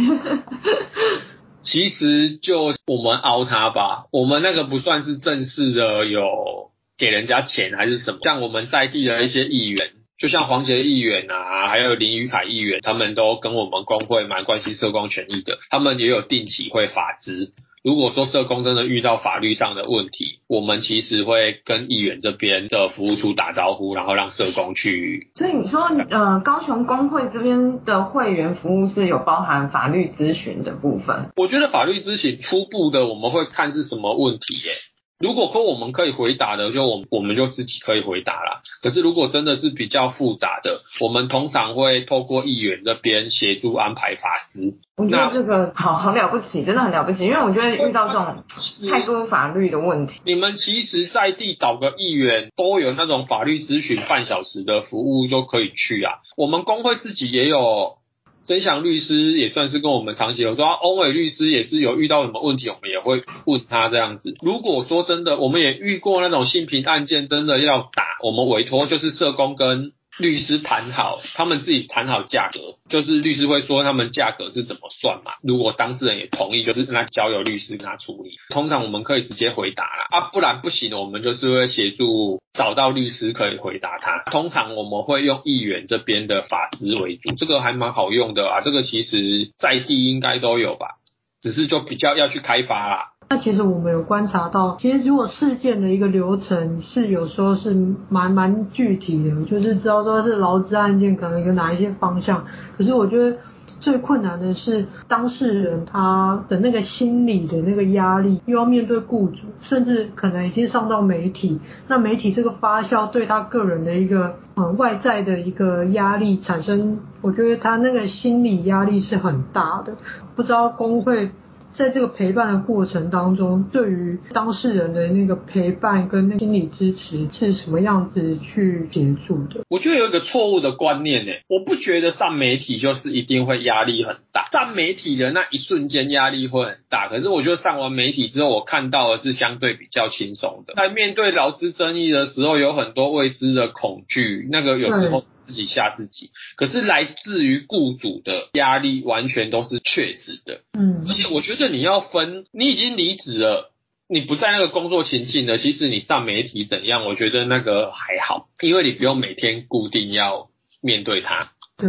[1.66, 8.20] 其实就我们凹他吧，我们那个不算是正式的，有给人家钱还是什么？
[8.22, 17.50] 像我们在地的一些议员，就像黄杰议员啊，还有林宇凯议员，他们都跟我们工会蛮关心社工权益的，他们也有定期会法资
[17.86, 25.30] 如果说社工真的遇到法律上的问题，我们其实会跟议员这边的服务处打招呼，然后让社工去。
[25.36, 31.30] 所以你说，呃，高雄工会这边的会员服务是有包含法律咨询的部分？
[31.36, 34.72] 我觉得法律咨询初步的我们会看是什么问题耶。
[35.18, 38.62] 如果说我们可以回答的，就我们我们就自己可以回答啦。
[38.82, 44.74] 可是如果真的是比较复杂的，我们通常会透过议员这边协助安排法师。
[44.96, 48.44] 我觉得这个好好了不起，真的很了不起，因为我觉得遇到这种
[48.90, 50.20] 太多法律的问题。
[50.24, 56.12] 你们其实在地找个议员，都有那种法律咨询半小时的服务就可以去啊。
[56.36, 57.98] 我们工会自己也有。
[58.46, 64.34] 曾祥律师也算是跟我们长期合作，欧伟律师也是有遇到什么问题，我们也会问他这样子。
[64.40, 69.92] 如果说真的，我们也遇过那种性平案件，真的要打，我们委托就是社工跟。
[70.18, 75.32] 律师谈好，他们自己谈好价格，就是律师会说他们价格是怎么算嘛。
[75.42, 78.36] 如果当事人也同意，就是那交由律师跟他处理。
[78.50, 84.30] 通常我们可以直接回答啦，啊，不然不行，我们就是会协助找到律师可以回答他。
[84.30, 88.60] 通常我们会用议员这边的法资为主，这个还蛮好用的啊。
[88.62, 90.96] 这个其实在地应该都有吧，
[91.42, 93.12] 只是就比较要去开发啦。
[93.28, 97.74] 那其实我们有观察到，其实如果事件的一个流程是有时候是
[98.08, 102.44] 蛮蛮具体的，就是知道说是劳资案件可能有哪一些方向。
[102.78, 103.36] 可是我觉得
[103.80, 111.58] 最困难的是当事人他的那个心理的那个压力，又要面对雇主，甚至可能已经上到媒体。
[111.88, 119.94] 那媒体这个发酵对他个人的一个嗯外在的一个压力产生，我觉得他那个心理压力是很大的。
[120.36, 121.32] 不知道工会。
[121.76, 129.60] 在这个陪伴的过程当中，对于当事人的那个陪伴跟那心理支持是什么样子去协助的？
[129.68, 140.72] 我觉得有一个错误的观念呢，我不觉得上媒体就是一定会压力很大，上媒体的那一瞬间压力会很大，可是我觉得上完媒体之后，我看到的是相对比较轻松的。
[140.74, 145.24] 在面对劳资争议的时候，有很多未知的恐惧，那个有时候。
[145.46, 150.62] 自己吓自己，可是来自于雇主的压力完全都是确实的。
[150.72, 153.72] 嗯，而且我觉得你要分，你已经离职了，
[154.08, 160.48] 你不在那个工作情境呢，其实你上媒体怎样，我觉得那个还好，因为你不用每天固定要
[160.80, 161.52] 面对它。
[161.78, 161.88] 对，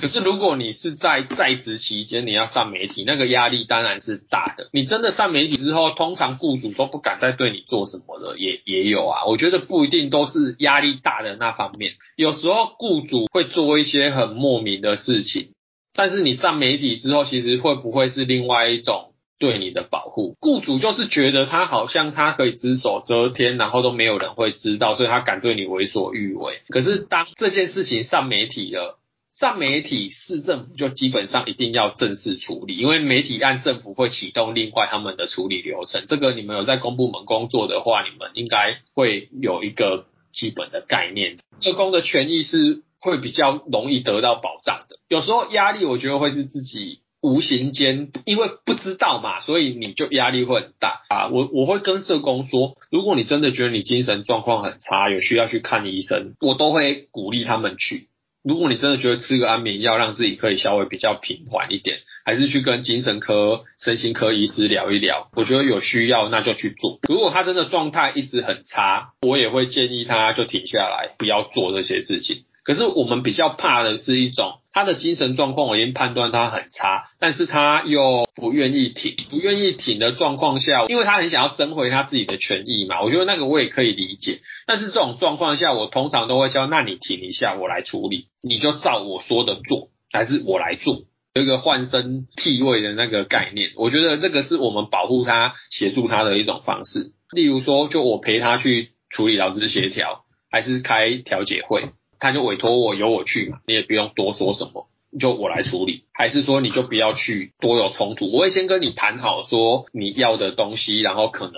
[0.00, 4.70] 可是如果你是在在职期间，你要上媒体，那个压力当然是大的。
[4.72, 9.26] 你真的上媒体之后，通常雇主都不敢再对你做什么了，也也有啊。
[9.26, 15.50] 我觉得不一定都是压力大的那方面，有时候雇主会做一些很莫名的事情，
[15.94, 19.10] 但是你上媒体之后，其实会不会是另外一种？
[19.38, 26.60] 对你的保护，雇主就是觉得他好像他可以只手遮天，然后都没有人会知道，所以他敢对你为所欲为。
[26.68, 29.00] 可是当这件事情上媒体了，
[29.42, 36.04] 上媒体市政府就基本上一定要正式处理，因为媒体案政府会启动另外他们的处理流程。
[36.06, 41.38] 这个你们有在公部门工作的话，你们应该会有一个基本的概念。
[41.60, 47.00] 社工的权益是会比较容易得到保障的，有时候压力我觉得会是自己。
[47.20, 51.28] 无形间，因为不知道嘛，所以你就压力会很大啊。
[51.28, 58.08] 我我会跟社工说，如果你真的觉得你精神状况很差，有需要去看医生，我都会鼓励他们去。
[58.42, 65.30] 如果你真的觉得吃个安眠药让自己可以稍微比较平缓一点，还是去跟精神科、身心科医师聊一聊。
[65.34, 66.98] 我觉得有需要那就去做。
[67.08, 72.44] 如果他真的状态一直很差，我也会建议他就停下来，不要做这些事情。
[72.64, 83.02] 可是我们比较怕的是一种他的精神状况，我已经判断他很差，但是他又不愿意停，不愿意停的状况下，因为他很想要争回他自己的权益嘛。
[83.02, 91.02] 我觉得那个我也可以理解，但是这种状况下，我通常都会叫，那你停一下，我来处理，你就照我说的做，还是我来做，
[91.34, 93.72] 有一个换身替位的那个概念。
[93.76, 97.12] 我觉得这个是我们保护他、协助他的一种方式。
[97.32, 101.90] 例如说，就我陪他去处理劳资协调，还是开调解会。
[102.22, 104.86] 他就委托我，由我去嘛，你也不用多说什么，
[105.18, 106.04] 就我来处理。
[106.14, 108.30] 还是说你就不要去多有冲突？
[108.32, 111.54] 我会先跟你谈好，说你要的东西，然后可能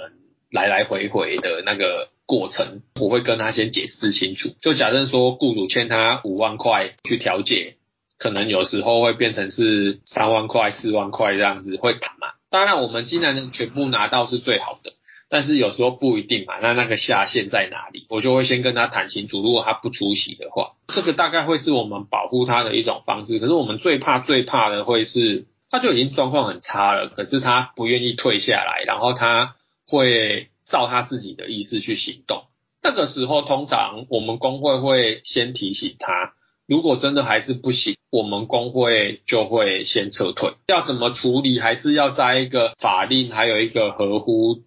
[0.50, 4.48] 来来回回的那个过程，我会跟他先解释清楚。
[4.62, 7.74] 就假设说雇主欠他五万块去调解，
[8.18, 12.28] 可能有时候会变成是三万块、四万块这样子会谈嘛。
[12.48, 14.92] 当然，我们既然能全部拿到是最好的。
[15.34, 18.06] 但是有时候不一定嘛，那那个下限在哪里？
[18.08, 19.42] 我就会先跟他谈清楚。
[19.42, 23.40] 如果他不出席的话，这个大概会是我们保护他的一种方式。
[23.40, 29.56] 可是我们最怕、最怕的会是，他就已经状况很差了，可是他不愿意退下来，然后他
[29.88, 32.44] 会照他自己的意思去行动。
[32.80, 36.34] 那个时候，通常我们工会会先提醒他，
[36.68, 40.52] 如果真的还是不行，我们工会就会先撤退。
[40.68, 44.62] 要怎么处理，还是要在一个法令还有一个合乎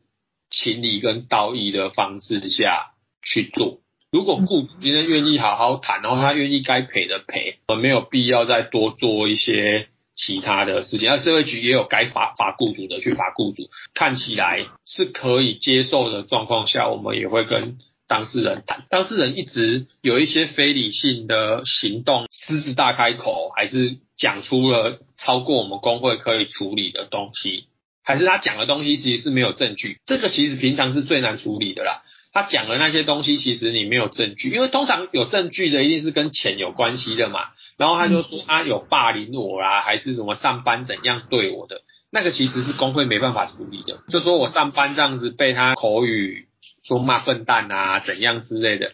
[0.50, 2.92] 情理跟道义的方式下
[3.24, 3.80] 去做。
[4.12, 11.10] 如果雇主今天愿意好好谈，然后他愿意该赔的赔，我们没有必要再多做一些其他的事情。
[11.10, 17.78] 那社会局也有该罚罚雇主的去罚雇主，看起来是可以接受的状况下，我们也会跟
[18.08, 18.86] 当事人谈。
[18.90, 27.66] 当事人一直有一些非理性的行动，狮子大开口，还是讲出了超过我们工会可以处理的东西，
[28.08, 32.04] 还是他讲的东西其实是没有证据，这个其实平常是最难处理的啦。
[32.32, 37.42] 他讲的那些东西，其实你没有证据，因为通常有证据的一定是跟钱有关系的嘛。
[37.78, 44.00] 然后他就说他有霸凌我啦，还是什么上班怎样对我的，那个其实是工会没办法处理的。
[44.08, 46.48] 就说我上班这样子被他口语
[46.86, 48.94] 说骂笨蛋啊怎样之类的，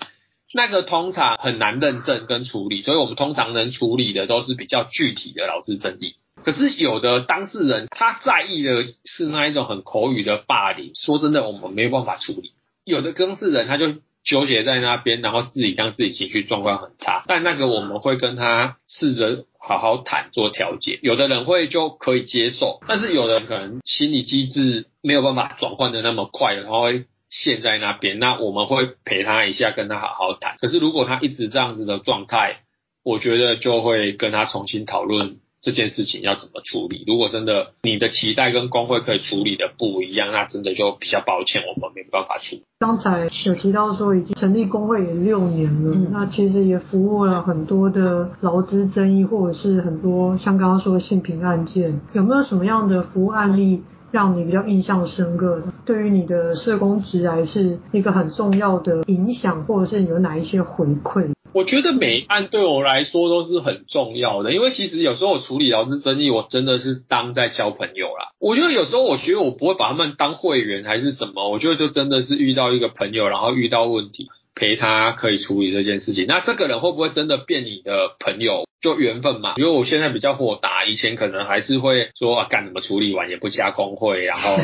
[0.55, 6.15] 那个通常很难认证跟处理，所以我们通常能处理的都是比较具体的劳资争议。
[6.43, 12.51] 可是有的当事人他在意的是那一种很口语的霸凌，说真的，我们没有办法处理。
[12.85, 17.23] 有的当事人他就纠结在那边，然后自己让自己情绪状况很差。
[17.27, 20.99] 但那个我们会跟他试着好好谈做调解。
[21.01, 28.19] 有的人会就可以接受，但是有的可能心理机制没有办法转换的那么快，然后会陷在那边。
[28.19, 30.57] 那我们会陪他一下，跟他好好谈。
[30.59, 32.63] 可是如果他一直这样子的状态，
[33.03, 35.37] 我觉得就会跟他重新讨论。
[35.63, 37.05] 这件事情要怎么处理？
[37.07, 42.63] 如果真的你的期待跟工会可以处理的不一样，那真的就比较抱歉，我们没办法处理。
[42.79, 55.73] 刚才有提到说已经成立工会也六年了，嗯、那其实也服务了很多的劳资争议，或者是很多像刚刚说的性平案件，有没有什么样的服务案例让你比较印象深刻的？
[55.85, 61.31] 对于你的社工职来是一个很重要的影响，或者是有哪一些回馈？
[61.53, 68.29] 我觉得每一案对我来说都是很重要的，因为其实有时候我处理劳资争议，我真的是当在交朋友啦。
[68.39, 76.25] 我觉得有时候我觉得我不会把他们当会员还是什么，我觉得就真的是遇到一个朋友，然后遇到问题陪他可以处理这件事情。
[76.27, 78.65] 那这个人会不会真的变你的朋友？
[78.83, 84.57] 就缘分嘛，因为我现在比较豁达，以前可能还是会说啊，干什么处理完也不加工会，然后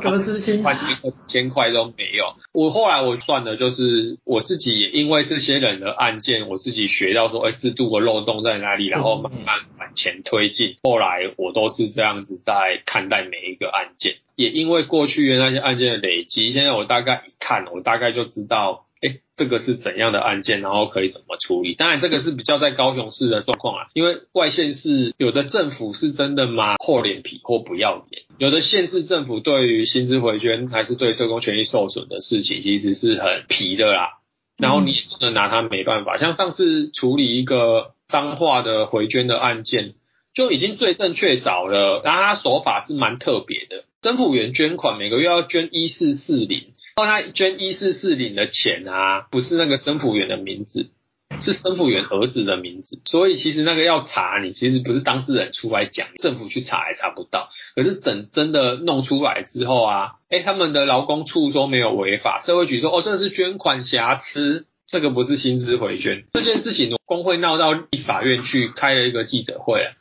[0.00, 2.36] 得失心，换一千块都没有。
[2.54, 10.76] 我后来我算的就是我自己也，因为这些人的案件，我自己学到说，哎，制度的漏洞在哪里，然后慢慢往前推进。
[10.84, 18.84] 后来我都是这样子在看待每一个案件，也因为过去的那些案件的累积，现在我大概一看，我大概就知道。
[19.02, 21.74] 哎，这个是怎样的案件，然后可以怎么处理？
[21.74, 34.18] 当然，这个是比较在高雄市的状况啊，因为外县市有的政府是真的蛮厚脸皮或不要脸，有的县市政府对于薪资回捐还是对社工权益受损的事情，其实是很皮的啦。
[34.56, 36.18] 然后你也真的拿他没办法。
[36.18, 39.94] 像上次处理一个彰化的回捐的案件，
[40.32, 46.66] 就已经罪证确凿了，然后他手法是蛮特别的，政府员捐款每个月要捐一四四零。
[46.96, 50.90] 然后他捐一四四零的钱啊，不是那个生辅员的名字，
[51.38, 53.00] 是生辅员儿子的名字。
[53.06, 57.48] 所以其实那个要查，你其实不是当事人出来讲，政府去查也查不到。
[57.74, 66.24] 可是整真的弄出来之后啊，诶他们的劳工处说没有违法，社会局说哦，这是捐款瑕疵，这个不是薪资回捐。
[66.34, 69.96] 这件事情工会闹到立法院去开了一个记者会啊。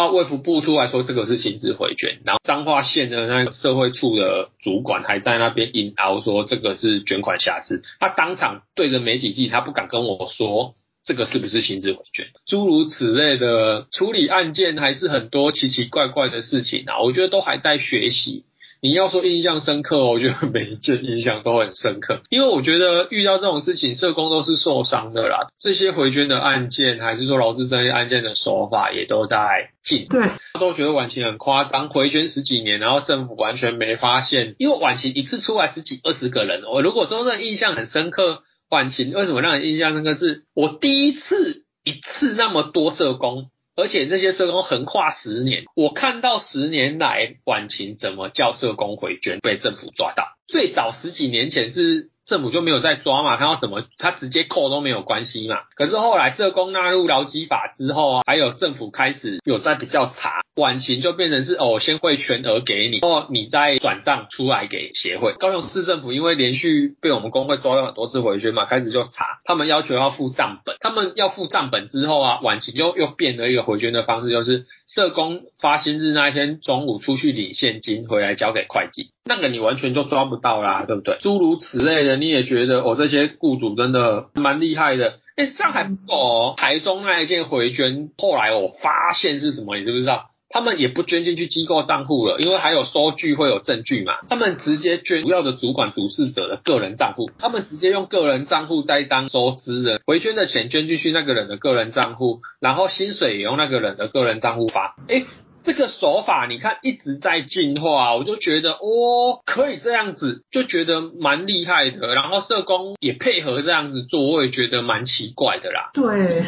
[0.00, 10.74] 啊，卫福部出来说这个是薪资回卷，然后彰化县的那个社会处的主管还在那边引导说这个是捐款瑕疵，他当场对着媒体记，他不敢跟我说
[11.04, 18.46] 这个是不是薪资回卷，诸如此类的处理案件还是很多奇奇怪怪的事情啊，我觉得都还在学习。
[18.82, 25.48] 你要说印象深刻，我觉得每一件印象都很深刻， 因为我觉得遇到这种事情，社工都是受伤的啦。
[25.60, 30.06] 这些回捐的案件，还是说劳资争议案件的手法，也都在进。
[30.08, 34.54] 对，都觉得晚晴很夸张，回捐十几年，然后政府完全没发现。
[34.58, 40.14] 因为晚晴一次出来十几二十个人，我如果说这印象很深刻，晚晴为什么让人印象深刻？
[40.14, 43.50] 是我第一次一次那么多社工。
[43.80, 52.10] 而且这些社工横跨十年，我看到十年来晚晴怎么叫社工回捐被政府抓到，最早十几年前是。
[52.30, 55.56] 政府就没有再抓嘛，他要怎么，他直接扣都没有关系嘛。
[55.74, 65.32] 可是后来社工纳入劳基法之后啊，还有政府开始有在比较查，晚晴就变成是哦，先汇全额给你，然后你再转账出来给协会。
[65.32, 81.16] 高雄市政府因为连续被我们工会抓到很多次回捐嘛，开始就查，他们要求要付账本，他们要付账本之后啊，晚晴又又变了一个回捐的方式，就是社工发薪日那一天中午出去领现金回来交给会计，那个你完全就抓不到啦，对不对？
[81.20, 85.18] 诸如此类的，你也觉得哦，这些雇主真的蛮厉害的。
[85.36, 90.26] 哎，这样还不够哦，台中那一件回捐，后来我发现是什么，你知不知道？
[90.52, 94.14] 他们也不捐进去机构账户了，因为还有收据会有证据嘛。
[94.28, 104.96] 他们直接捐主要的主管主事者的个人账户，他们直接用个人账户在当收支人，回捐的钱捐进去那个人的个人账户，然后薪水也用那个人的个人账户发。
[105.06, 105.24] 诶
[105.62, 112.14] 这个手法你看一直在进化，我就觉得哦，可以这样子，就觉得蛮厉害的。
[112.14, 115.90] 然后社工也配合这样子做，我也觉得蛮奇怪的啦。
[115.92, 116.44] 对，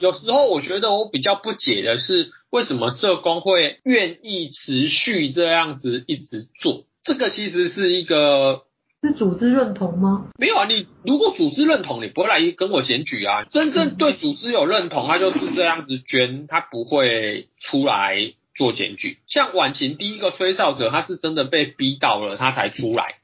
[0.00, 6.84] 有时候我觉得我比较不解的是，为什么社工会愿意持续这样子一直做？
[7.02, 8.62] 这个其实是一个
[9.02, 10.28] 是组织认同吗？
[10.38, 13.44] 没有啊，你如果组织认同，你不会来跟我检举啊。
[13.50, 18.32] 真正对组织有认同，他就是这样子捐，他不会出来。
[18.54, 23.16] 做检举，像婉晴第一个吹哨者，他是真的被逼到了，他才出来，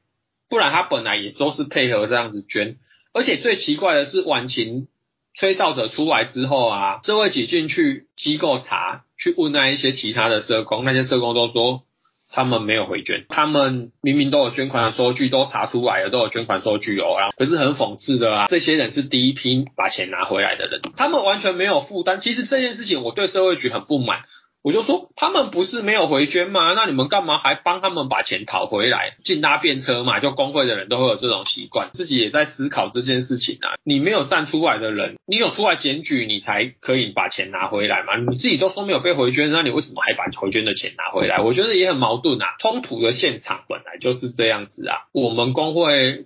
[0.49, 2.75] 不然他本来也都是配合这样子捐。
[3.13, 4.87] 而且最奇怪的是，婉晴
[5.33, 11.83] 吹哨者出来之后啊，社会局进去机构查，去问那一些其他的社工，那些社工都说
[12.29, 17.15] 他们没有回捐，他们明明都有捐款的收据，都查出来了，都有捐款收据哦。
[17.19, 22.19] 然后可是很讽刺的啊，这些人是第一批把钱拿回来的人，他们完全没有负担。
[22.19, 24.23] 其实这件事情我对社会局很不满。
[24.63, 26.73] 我就说他们不是没有回捐吗？
[26.73, 29.15] 那你们干嘛还帮他们把钱讨回来？
[29.23, 33.73] 进搭便车嘛，就工会的人都会有这种习惯，自己也在思考这件事情啊。
[33.83, 38.17] 你没有站出来的人，你有出来检举，你才可以把钱拿回来嘛。
[38.17, 41.39] 你自己都说没有被回捐，那你为什么还把回捐的钱拿回来？
[41.39, 42.55] 我觉得也很矛盾啊。
[42.59, 45.07] 冲突的现场本来就是这样子啊。
[45.11, 46.25] 我们工会。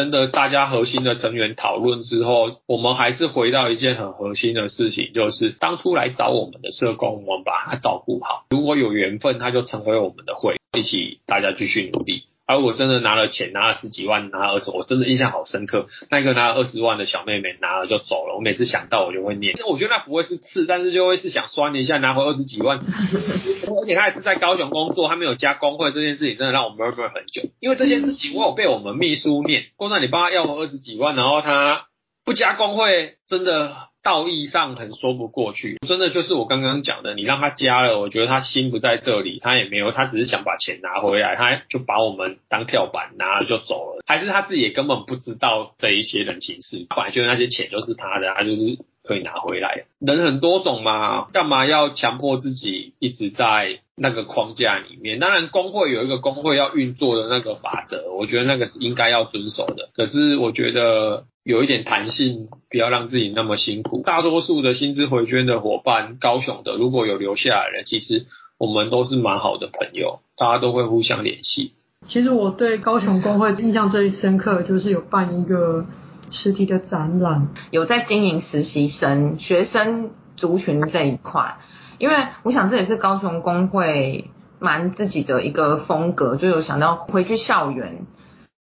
[0.00, 8.46] 真的，大家核心的成员讨论之后，我们还是回到一件很核心的事情，就是当初来找我们的社工，我们把他照顾好。
[8.48, 12.22] 如果有缘分，他就成为我们的会，一起大家继续努力。
[12.50, 15.86] 而我真的拿了钱，拿了十几万，拿了二十，我真的印象好深刻。
[16.10, 19.54] 那个拿了二十万的小妹妹拿了就走了，我每次想到我就会念。
[19.68, 22.80] 我觉得那不会是刺，但是就会是想酸一下，拿回二十几万。
[22.82, 27.42] 而且他也是在高雄工作，他没有加工会，这件事情真的让我 murmur 很久。
[27.60, 31.86] 因为这件事情我有被我们秘书念，过那你帮他要回二十几万，然后他
[32.24, 33.89] 不加工会，真的。
[34.02, 49.84] 道义上很说不过去，真的就是我刚刚讲的，你让他加了，我觉得他心不在这里，他也没有，他只是想把钱拿回来，他就把我们当跳板拿了就走了，还是他自己也根本不知道这一些人情世，本来觉得那些钱就是他的，他就是可以拿回来。
[49.98, 55.18] 人很多种嘛，干嘛要强迫自己一直在那个框架里面？
[55.18, 59.90] 当然，工会有一个工会要运作的那个法则，我觉得那个是应该要遵守的。
[59.92, 61.26] 可是我觉得。
[61.50, 64.02] 有一点弹性，不要让自己那么辛苦。
[64.06, 68.26] 大多数的薪资回捐的伙伴，高雄的如果有留下来的，其实
[68.56, 71.72] 我们都是蛮好的朋友，大家都会互相联系。
[72.06, 75.86] 其实我对高雄工会印象最深刻，就是有办一个
[76.30, 81.58] 实体的展览，有在经营实习生、学生族群这一块，
[81.98, 84.30] 因为我想这也是高雄工会
[84.60, 88.06] 蛮自己的一个风格，就有想到回去校园。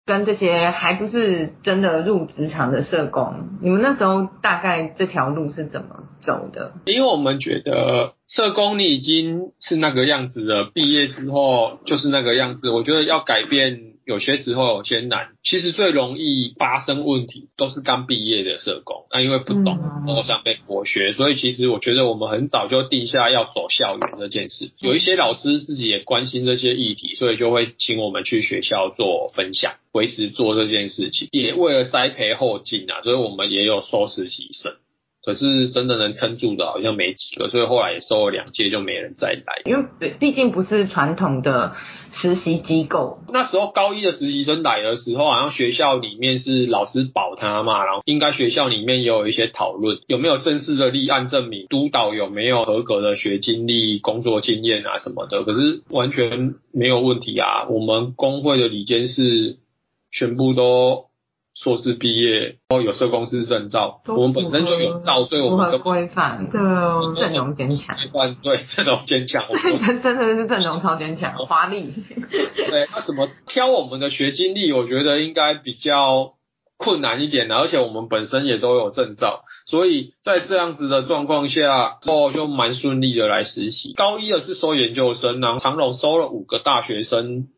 [0.05, 6.73] 跟这些还不是真的入职场的社工，你们那时候大概这条路是怎么走的？
[6.85, 13.91] 因为我们觉得社工你已经是那个样子了，毕业之后就是那个样子，我觉得要改变。
[14.11, 24.71] 有些时候有些难，其实最容易发生问题都是刚毕业的社工，那因为不懂，我想被剥削，所以其实我觉得我们很早就定下要走校园这件事。
[24.79, 34.73] 有一些老师自己也关心这些议题，所以就会请我们去学校做分享，维持做这件事情，也为了栽培后进啊，所以我们也有收实习生。
[35.23, 39.61] 可是真的能撑住的，好像没几个，所以后来也收了两届，就没人再来。
[39.65, 41.75] 因为毕竟不是传统的
[42.11, 43.19] 实习机构。
[43.31, 55.43] 那时候高一的实习生来的时候，好像学校里面是老师保他嘛，然后应该学校里面也有一些讨论，有没有正式的立案证明，督导有没有合格的学经历、工作经验啊什么的。
[55.43, 59.57] 可是完全没有问题啊，我们工会的理监事
[60.11, 61.10] 全部都。
[61.61, 66.59] 硕士毕业，然后有社工师证照，我们本身就有照，所以我们的规范，对，
[67.21, 67.95] 阵容坚强，
[68.41, 69.43] 对，阵容坚强，
[69.79, 71.93] 真真的是阵容超坚强，华丽。
[72.67, 74.73] 对，那怎么挑我们的学经历？
[74.73, 76.33] 我觉得应该比较
[76.77, 83.93] 困难一点的，而且我们本身也都有证照，所以在这样子的状况下，哦，就蛮顺利的来实习。
[83.93, 87.49] 高一的是收研究生，然后长荣收了五个大学生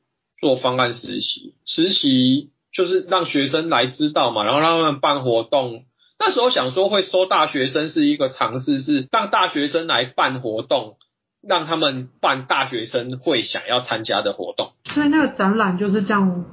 [0.41, 2.49] 做方案实习，实习。
[2.73, 5.83] 就是让学生来知道嘛，然后让他们办活动。
[6.19, 10.97] 那时候想说会收大学生是一个尝试，是让大学生来办活动，
[11.47, 14.71] 让他们办大学生会想要参加的活动。
[14.85, 16.45] 所以那个展览就是这样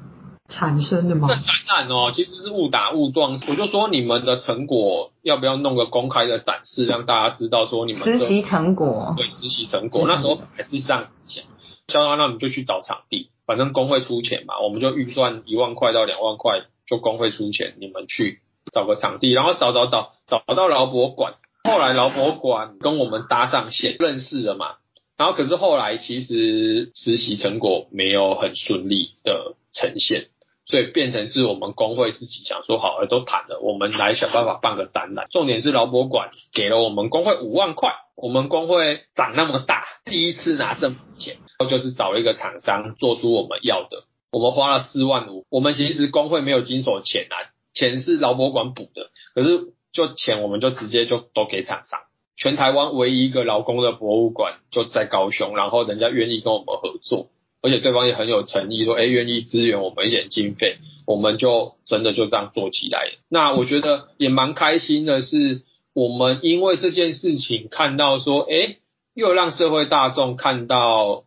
[0.49, 1.29] 产生的吗？
[1.31, 3.39] 那展览哦，其实是误打误撞。
[3.47, 9.15] 我就说你们的成果要不要弄个公开的展示，让大家知道说你们实习成果。
[9.17, 10.05] 对，实习成果。
[10.09, 11.45] 那时候还是这样子想，
[11.91, 18.41] 想到那我们就去找场地，反正工会出钱嘛，我们就预算一万块到两万块，就工会出钱，你们去
[18.73, 21.35] 找个场地，然后找找找找到劳博馆。
[21.65, 24.77] 后来劳博馆跟我们搭上线，认识了嘛。
[25.19, 30.29] 然后可是后来其实实习成果没有很顺利的呈现，
[30.65, 35.27] 所以变成是我们工会自己想说好了，都谈了，我们来想办法办个展览。
[35.31, 41.37] 重点是劳博馆给了我们工会五万块，我们工会长那么大，第一次拿这么钱，
[41.67, 45.45] 就是找一个厂商做出我们要的，我们花了四万五。
[45.51, 52.01] 我们其实工会没有经手钱啊，钱是劳博馆补的，可是就钱我们就直接就都给厂商。
[52.37, 57.29] 全台湾唯一一个劳工的博物馆就在高雄，然后人家愿意跟我们合作，
[57.61, 63.01] 而且对方也很有诚意，说哎愿意支援我们一点经费，我们就真的就这样做起来。
[63.29, 65.61] 那我觉得也蛮开心的是，
[65.93, 68.79] 我们因为这件事情看到说，哎，
[69.13, 71.25] 又让社会大众看到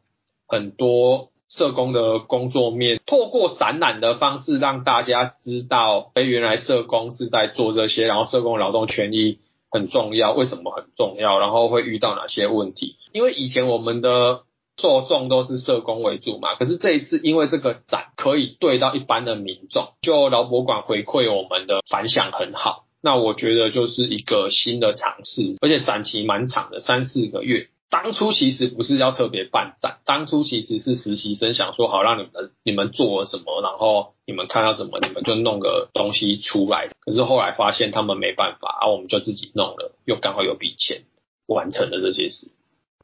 [0.54, 9.40] 很多社工的工作面，透过展览的方式让大家知道，哎，原来社工是在做这些，然后社工劳动权益。
[9.76, 11.40] 很重要，为什么很重要？
[11.40, 12.98] 然后会遇到哪些问题？
[13.12, 14.42] 因为以前我们的
[14.80, 27.70] 受众都是社工为主嘛，可是这一次因为这个展可以对到一般的民众，就劳博馆回馈我们的反响很好，那我觉得就是一个新的尝试，而且展期蛮长的，三四个月。
[27.94, 36.90] 当初其实不是要特别办展，当初其实是实习生想说好让你们你们做了什么，然后你们看到什么，你们就弄个东西出来。
[37.02, 41.04] 可是后来发现他们没办法，啊，我们就自己弄了，又刚好有笔钱，
[41.46, 42.48] 完成了这些事。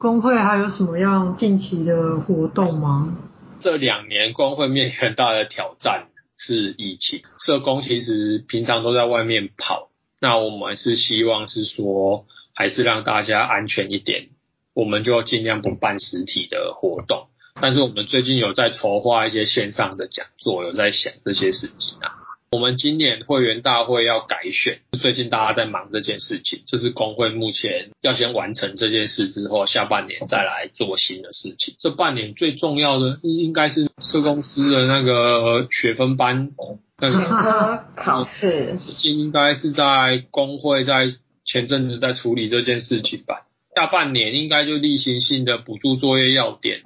[0.00, 3.16] 工会还有什么样近期的活动吗？
[3.60, 12.26] 这两年工会面临很大的挑战是疫情，社工其实平常都在外面跑，那我们是希望是说
[12.56, 14.30] 还是让大家安全一点。
[14.74, 17.28] 我们就尽量不办实体的活动，
[17.60, 22.16] 但是我们最近有在筹划一些线上的讲座，有在想这些事情啊。
[22.52, 31.76] 我们今年会员大会要改选，最近大家在忙这件事情，这是工会目前要先完成这件事之后，下半年再来做新的事情。
[31.78, 36.50] 这半年最重要的应该是社公司的那个学分班
[36.98, 41.14] 那个 考试，最近应该是在工会在
[41.44, 43.46] 前阵子在处理这件事情吧。
[43.74, 46.80] 下半年应该就例行性的补助作业要点，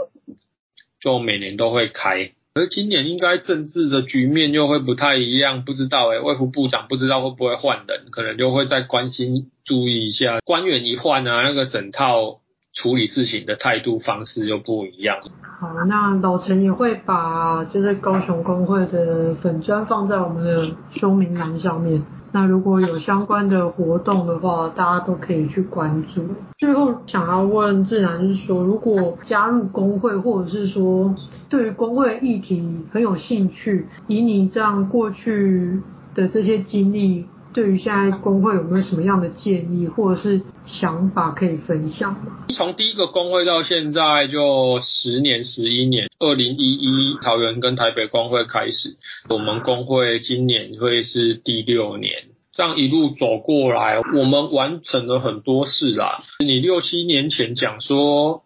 [1.01, 2.33] 就每年都会开。
[2.57, 10.39] 而今年应该政治的局面又会不太一样，不知道诶，卫福部长不知道会不会换人，可能就会再关心注意一下。
[10.45, 12.41] 官员一换啊，那个整套
[12.73, 15.19] 处理事情的态度方式就不一样。
[15.59, 22.05] 好，那老陈也会把就是高雄工会的粉砖放在我们的说明栏上面。
[22.37, 26.21] 那如果有相关的活动的话，大家都可以去关注。
[26.59, 31.15] 最后想要问自然是说，如果加入工会，或者是说
[31.49, 32.61] 对于工会议题
[32.91, 35.81] 很有兴趣，以你这样过去
[36.13, 37.25] 的这些经历，
[37.55, 42.45] 对于现在工会有没有什么样的建议或者是想法可以分享吗？
[42.49, 48.97] 从第一个工会到现在就十年、十一年，二零一一桃园跟台北工会开始，
[49.31, 56.19] 我们工会今年会是第六年，这样一路走过来，我们完成了很多事啦。
[56.45, 58.43] 你六七年前讲说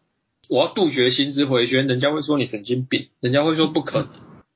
[0.50, 4.08] 我要杜绝薪资回旋，人家会说你神经病，人家会说不可能。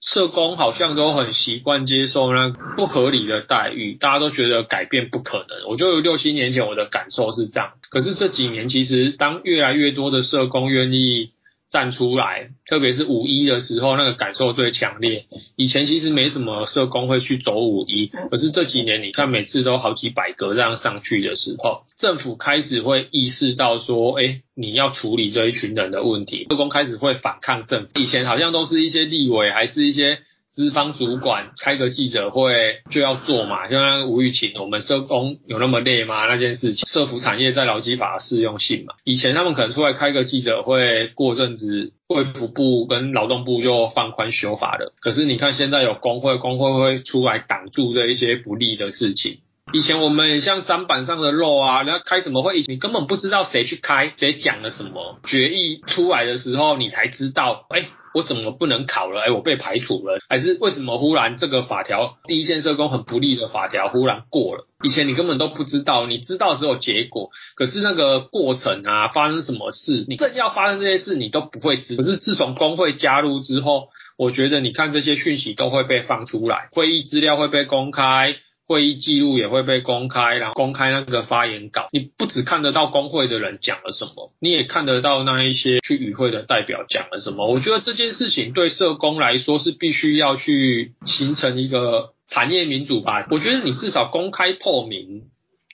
[0.03, 5.71] 社工好像都很习惯接受那不合理的待遇，大家都觉得改变不可能。
[5.71, 11.31] 我就六七年前我的感受是这样，可是这几年其实当越来越多的社工愿意
[11.73, 15.25] 站出来，特别是五一的时候，那个感受最强烈。
[15.57, 27.89] 以前其实没什么社工会去走五一，可是这几年你看每次都好几百个这样上去的时候，政府开始会意识到说，哎，你要处理这一群人的问题，社工开始会反抗政府。
[27.99, 30.19] 以前好像都是一些立委，还是一些。
[30.55, 36.27] 资方主管开个记者会就要做嘛，像吴玉琴，我们社工有那么累吗？
[36.27, 44.93] 那件事情，社服产业在劳基法适用性嘛，以前他们可能出来开个记者会，过阵子卫福部跟劳动部就放宽修法了。
[45.01, 49.39] 可是你看现在有工会，工会会出来挡住这一些不利的事情。
[49.73, 57.89] 以前我们像砧板上的肉啊，人家开什么会议，你根本不知道谁去开，谁讲了什么决议出来的时候，你才知道，哎。
[58.15, 59.21] 我怎么不能考了？
[59.23, 64.67] 哎，我被排除了，还是为什么忽然这个法条第一线社工很不利的法条忽然过了？
[64.83, 71.97] 以前你根本都不知道，你知道只有结果，可是那个过程啊，发生什么事，你正要发生这些事，你都不会知。
[71.97, 73.89] 可是自从工会加入之后，
[74.19, 78.37] 我觉得你看这些讯息都会被放出来，会议资料会被公开。
[78.73, 81.89] 会议记录也会被公开，然后公开那个发言稿。
[81.93, 87.47] 你不只看得到工会的人讲了什么，你也看得到那一些去与会的代表讲了什么。
[87.47, 93.27] 我觉得这件事情对社工来说是必须要去形成一个产业民主吧。
[93.31, 95.25] 我觉得你至少公开透明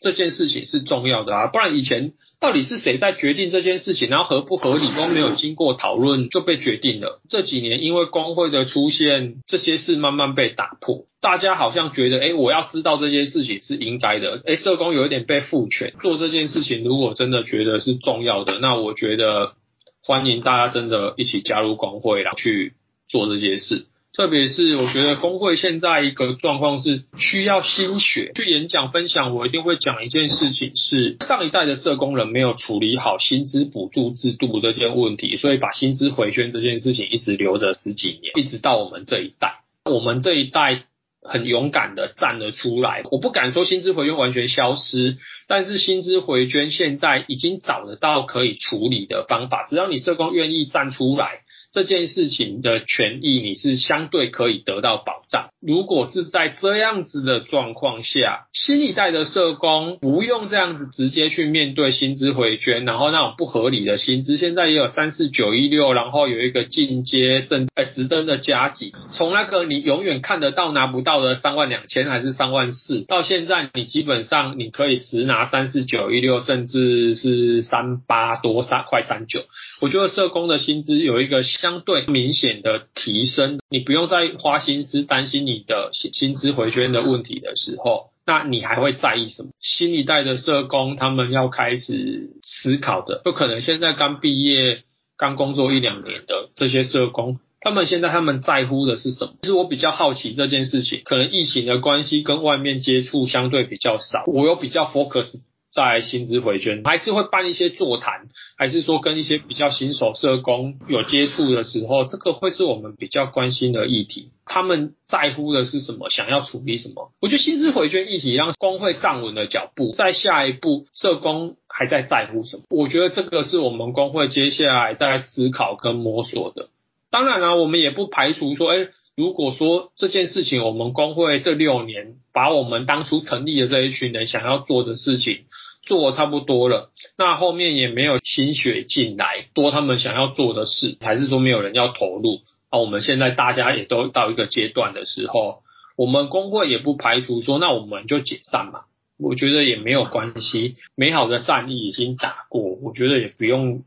[0.01, 2.15] 这件事情是重要的啊，不然以前。
[2.41, 4.09] 到底是谁在决定这件事情？
[4.09, 7.21] 然后合不合理都没有经过讨论就被决定了。
[7.29, 11.07] 这几年因为工会的出现，这些事慢慢被打破。
[11.21, 14.41] 大家好像觉得，哎，我要知道这件事情是应该的。
[14.47, 16.85] 哎，社工有一点被赋权做这件事情。
[16.85, 19.55] 如果真的觉得是重要的，那我觉得
[20.01, 22.75] 欢迎大家真的一起加入工会，然后去
[23.09, 23.88] 做这些事。
[24.15, 40.85] 特别是我觉得工会现在一个状况是需要心血去演讲分享，我一定会讲一件事情，是上一代的社工人没有处理好薪资补助制度这件问题，所以把薪资回捐这件事情一直留着十几年，一直到我们这一代，我们这一代
[41.23, 43.03] 很勇敢的站了出来。
[43.13, 51.43] 我不敢说薪资回捐完全消失，但是薪资回捐现在已经找得到可以处理的方法，只要你社工愿意站出来。
[51.79, 55.51] 这件事情的权益，你是相对可以得到保障。
[55.61, 79.43] 如果是在这样子的状况下，新一代的社工不用这样子直接去面对薪资回捐，然后那种不合理的薪资，现在也有三四九一六，然后有一个进阶正在直登的加给，从那个你永远看得到拿不到的三万两千还是三万四，到现在你基本上你可以实拿三四九一六，甚至是三八多三快三九。
[79.81, 81.43] 我觉得社工的薪资有一个。
[81.59, 89.49] 相对明显的提升，你不用再花心思担心你的薪薪资回捐的问题的时候，那你还会在意什么？
[89.61, 94.83] 新一代的社工他们要开始思考的，就可能现在刚毕业、
[95.17, 99.33] 刚工作一两年的这些社工，他们现在他们在乎的是什么？
[99.41, 105.43] 其实我比较好奇这件事情，可能疫情的关系跟外面接触相对比较少，我有比较 focus。
[105.73, 114.33] 在薪资回捐，还是会办一些座谈，还是说跟一些比较新手社工有接触的时候，这个会是我们比较关心的议题。
[114.47, 116.09] 他们在乎的是什么？
[116.09, 117.13] 想要处理什么？
[117.21, 122.63] 我觉得薪资回捐议题让工会站稳了脚步，在下一步社工还在在乎什么？
[122.71, 126.71] 我觉得这个是我们工会接下来在思考跟摸索的。
[127.11, 135.45] 当然了，我们也不排除说，哎，如果说这件事情，我们工会这六年把我们当初成立的这一群人想要做的事情。
[135.89, 142.43] 做差不多了，那后面也没有新血进来，多他们想要做的事，还是说没有人要投入？
[142.69, 145.63] 啊，我们现在大家也都到一个阶段的时候，
[145.97, 148.83] 我们工会也不排除说，那我们就解散嘛。
[149.19, 153.83] 我觉得也没有关系，美好的战役已经打过，我觉得也不用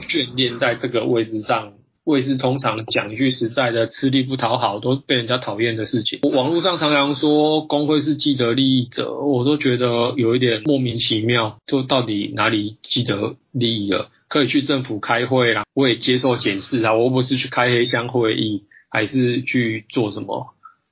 [0.00, 1.74] 眷恋在这个位置上。
[2.04, 6.20] 我也是通常讲一句实在的，吃力不讨好都被人家讨厌的事情。
[6.34, 11.58] 网络上常常说工会是既得利益者，我都觉得有一点莫名其妙。
[11.66, 14.10] 就到底哪里既得利益了？
[14.28, 16.94] 可以去政府开会啦，我也接受检视啊。
[16.94, 20.48] 我又不是去开黑箱会议，还是去做什么？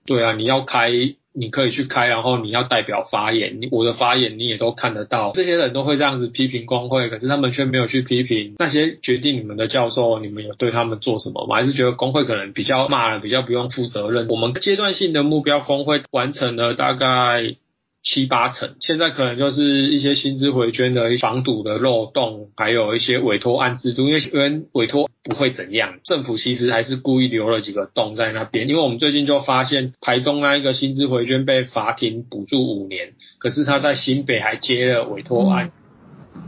[0.07, 0.91] 对啊，你要开。
[1.35, 5.33] 你可以去开，然后你要代表发言，我的发言你也都看得到。
[5.35, 11.47] 这些人都会这样子批评工会，可是他们却没有去批评那些决定你们的教授，你们有对他们做什么吗？
[11.49, 14.29] 我还是觉得工会可能比较骂人，比较不用负责任。
[14.29, 17.57] 我们阶段性的目标工会完成了大概。
[18.03, 28.69] 七八成，现在可能就是一些薪资回捐的防堵的漏洞，还有一些委托案制度，因为因为委托不会怎样，政府其实还是故意留了几个洞在那边。
[28.69, 35.71] 因为我们最近就发现，台中那一个薪资回捐被罚停补助五年，可是他在新北还接了委托案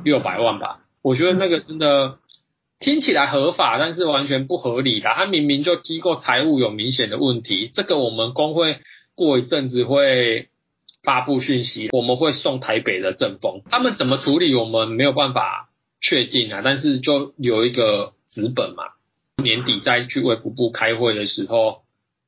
[0.03, 2.17] 六百万吧，我觉得那个真的
[2.81, 5.15] 听起来合法，但是完全不合理啦。
[5.15, 8.79] 他明明就机构财务有明显的问题，这个我们工会
[9.15, 10.49] 过一阵子会。
[11.05, 15.69] 发布讯息，我们会送台北的政风，他们怎么处理我们没有办法
[16.01, 18.85] 确定啊，但是就有一个纸本嘛，
[19.43, 21.83] 年底再去卫福部开会的时候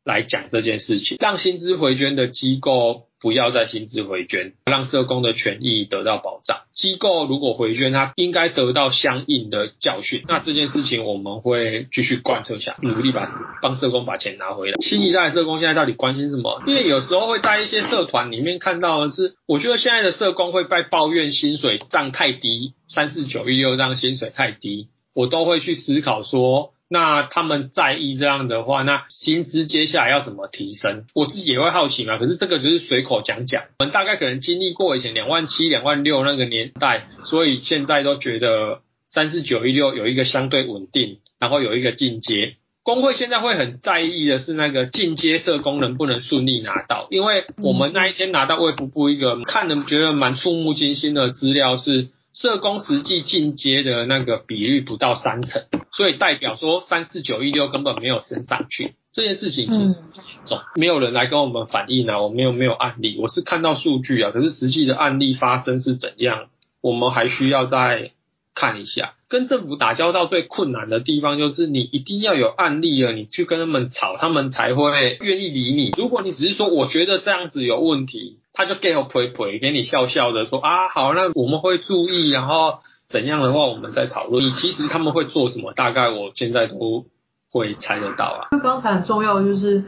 [0.04, 3.08] 来讲这件事情，让薪资回捐的机构。
[3.26, 6.58] 不要再薪资回捐，让社工的权益得到保障。
[6.72, 10.22] 机构如果回捐，他应该得到相应的教训。
[10.28, 13.28] 那这件事情我们会继续贯彻下，努力把
[13.60, 14.76] 帮社工把钱拿回来。
[14.80, 16.62] 新一代社工现在到底关心什么？
[16.68, 31.04] 因为有时候会在一些社团里面看到的是，我觉得现在的社工会被抱怨薪水涨太低，三四九一六这样薪水太低，我都会去思考说，那他们在意这样的话，那薪资接下来要怎么提升？
[31.14, 32.16] 我自己也会好奇嘛。
[32.16, 42.54] 可是这个就是随口讲讲，我们大概可能经历过以前两万七、两万六那个年代，所以现在都觉得三四九一六有一个相对稳定，然后有一个进阶。
[42.84, 52.10] 工会现在会很在意的是那个进阶社工能不能顺利拿到，因为我们那一天拿到卫福部一个看了觉得蛮触目惊心的资料是。
[52.38, 55.62] 社工实际进阶的那个比率不到三成，
[55.96, 58.94] 所以代表说三四九一六根本没有升上去。
[59.12, 66.48] 这件事情其实不严重，没有人来跟我们反映啊，我没有没有案例，我是看到数据啊，可是实际的案例发生是怎样，
[66.82, 68.10] 我们还需要再
[68.54, 69.14] 看一下。
[69.28, 75.92] 跟政府打交道最困难的地方就是你一定要有案例了，你去跟他们吵，他们才会愿意理你。
[75.96, 78.38] 如果你只是说我觉得这样子有问题。
[78.58, 82.78] 他就给我陪陪，给你笑笑的说啊，好，那我们会注意，然后
[83.08, 84.44] 怎样的话，我们再讨论。
[84.44, 87.06] 你其实他们会做什么，大概我现在都
[87.52, 88.48] 会猜得到啊。
[88.50, 89.84] 那刚才很重要就是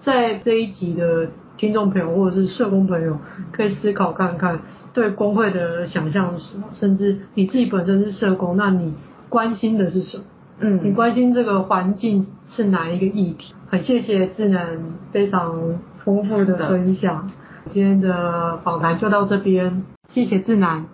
[0.00, 3.18] 在这一集的听众朋友或者是社工朋友，
[3.52, 4.62] 可以思考看看
[4.94, 8.94] 对工会的想象是什么，甚至你自己本身是社工，那你
[9.28, 10.24] 关心的是什么？
[10.60, 13.52] 嗯，你关心这个环境是哪一个议题？
[13.68, 17.30] 很谢谢智男非常丰富的分享。
[17.70, 20.86] 今天的访谈就到这边，谢谢智男，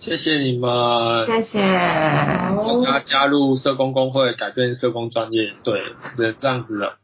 [0.00, 5.78] 谢谢你们，谢谢，大家加入社工工会，改变社工专业，对，
[6.16, 6.94] 这这样子的，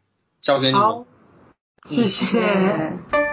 [0.40, 1.04] 交给你们，好，
[1.86, 3.25] 谢谢。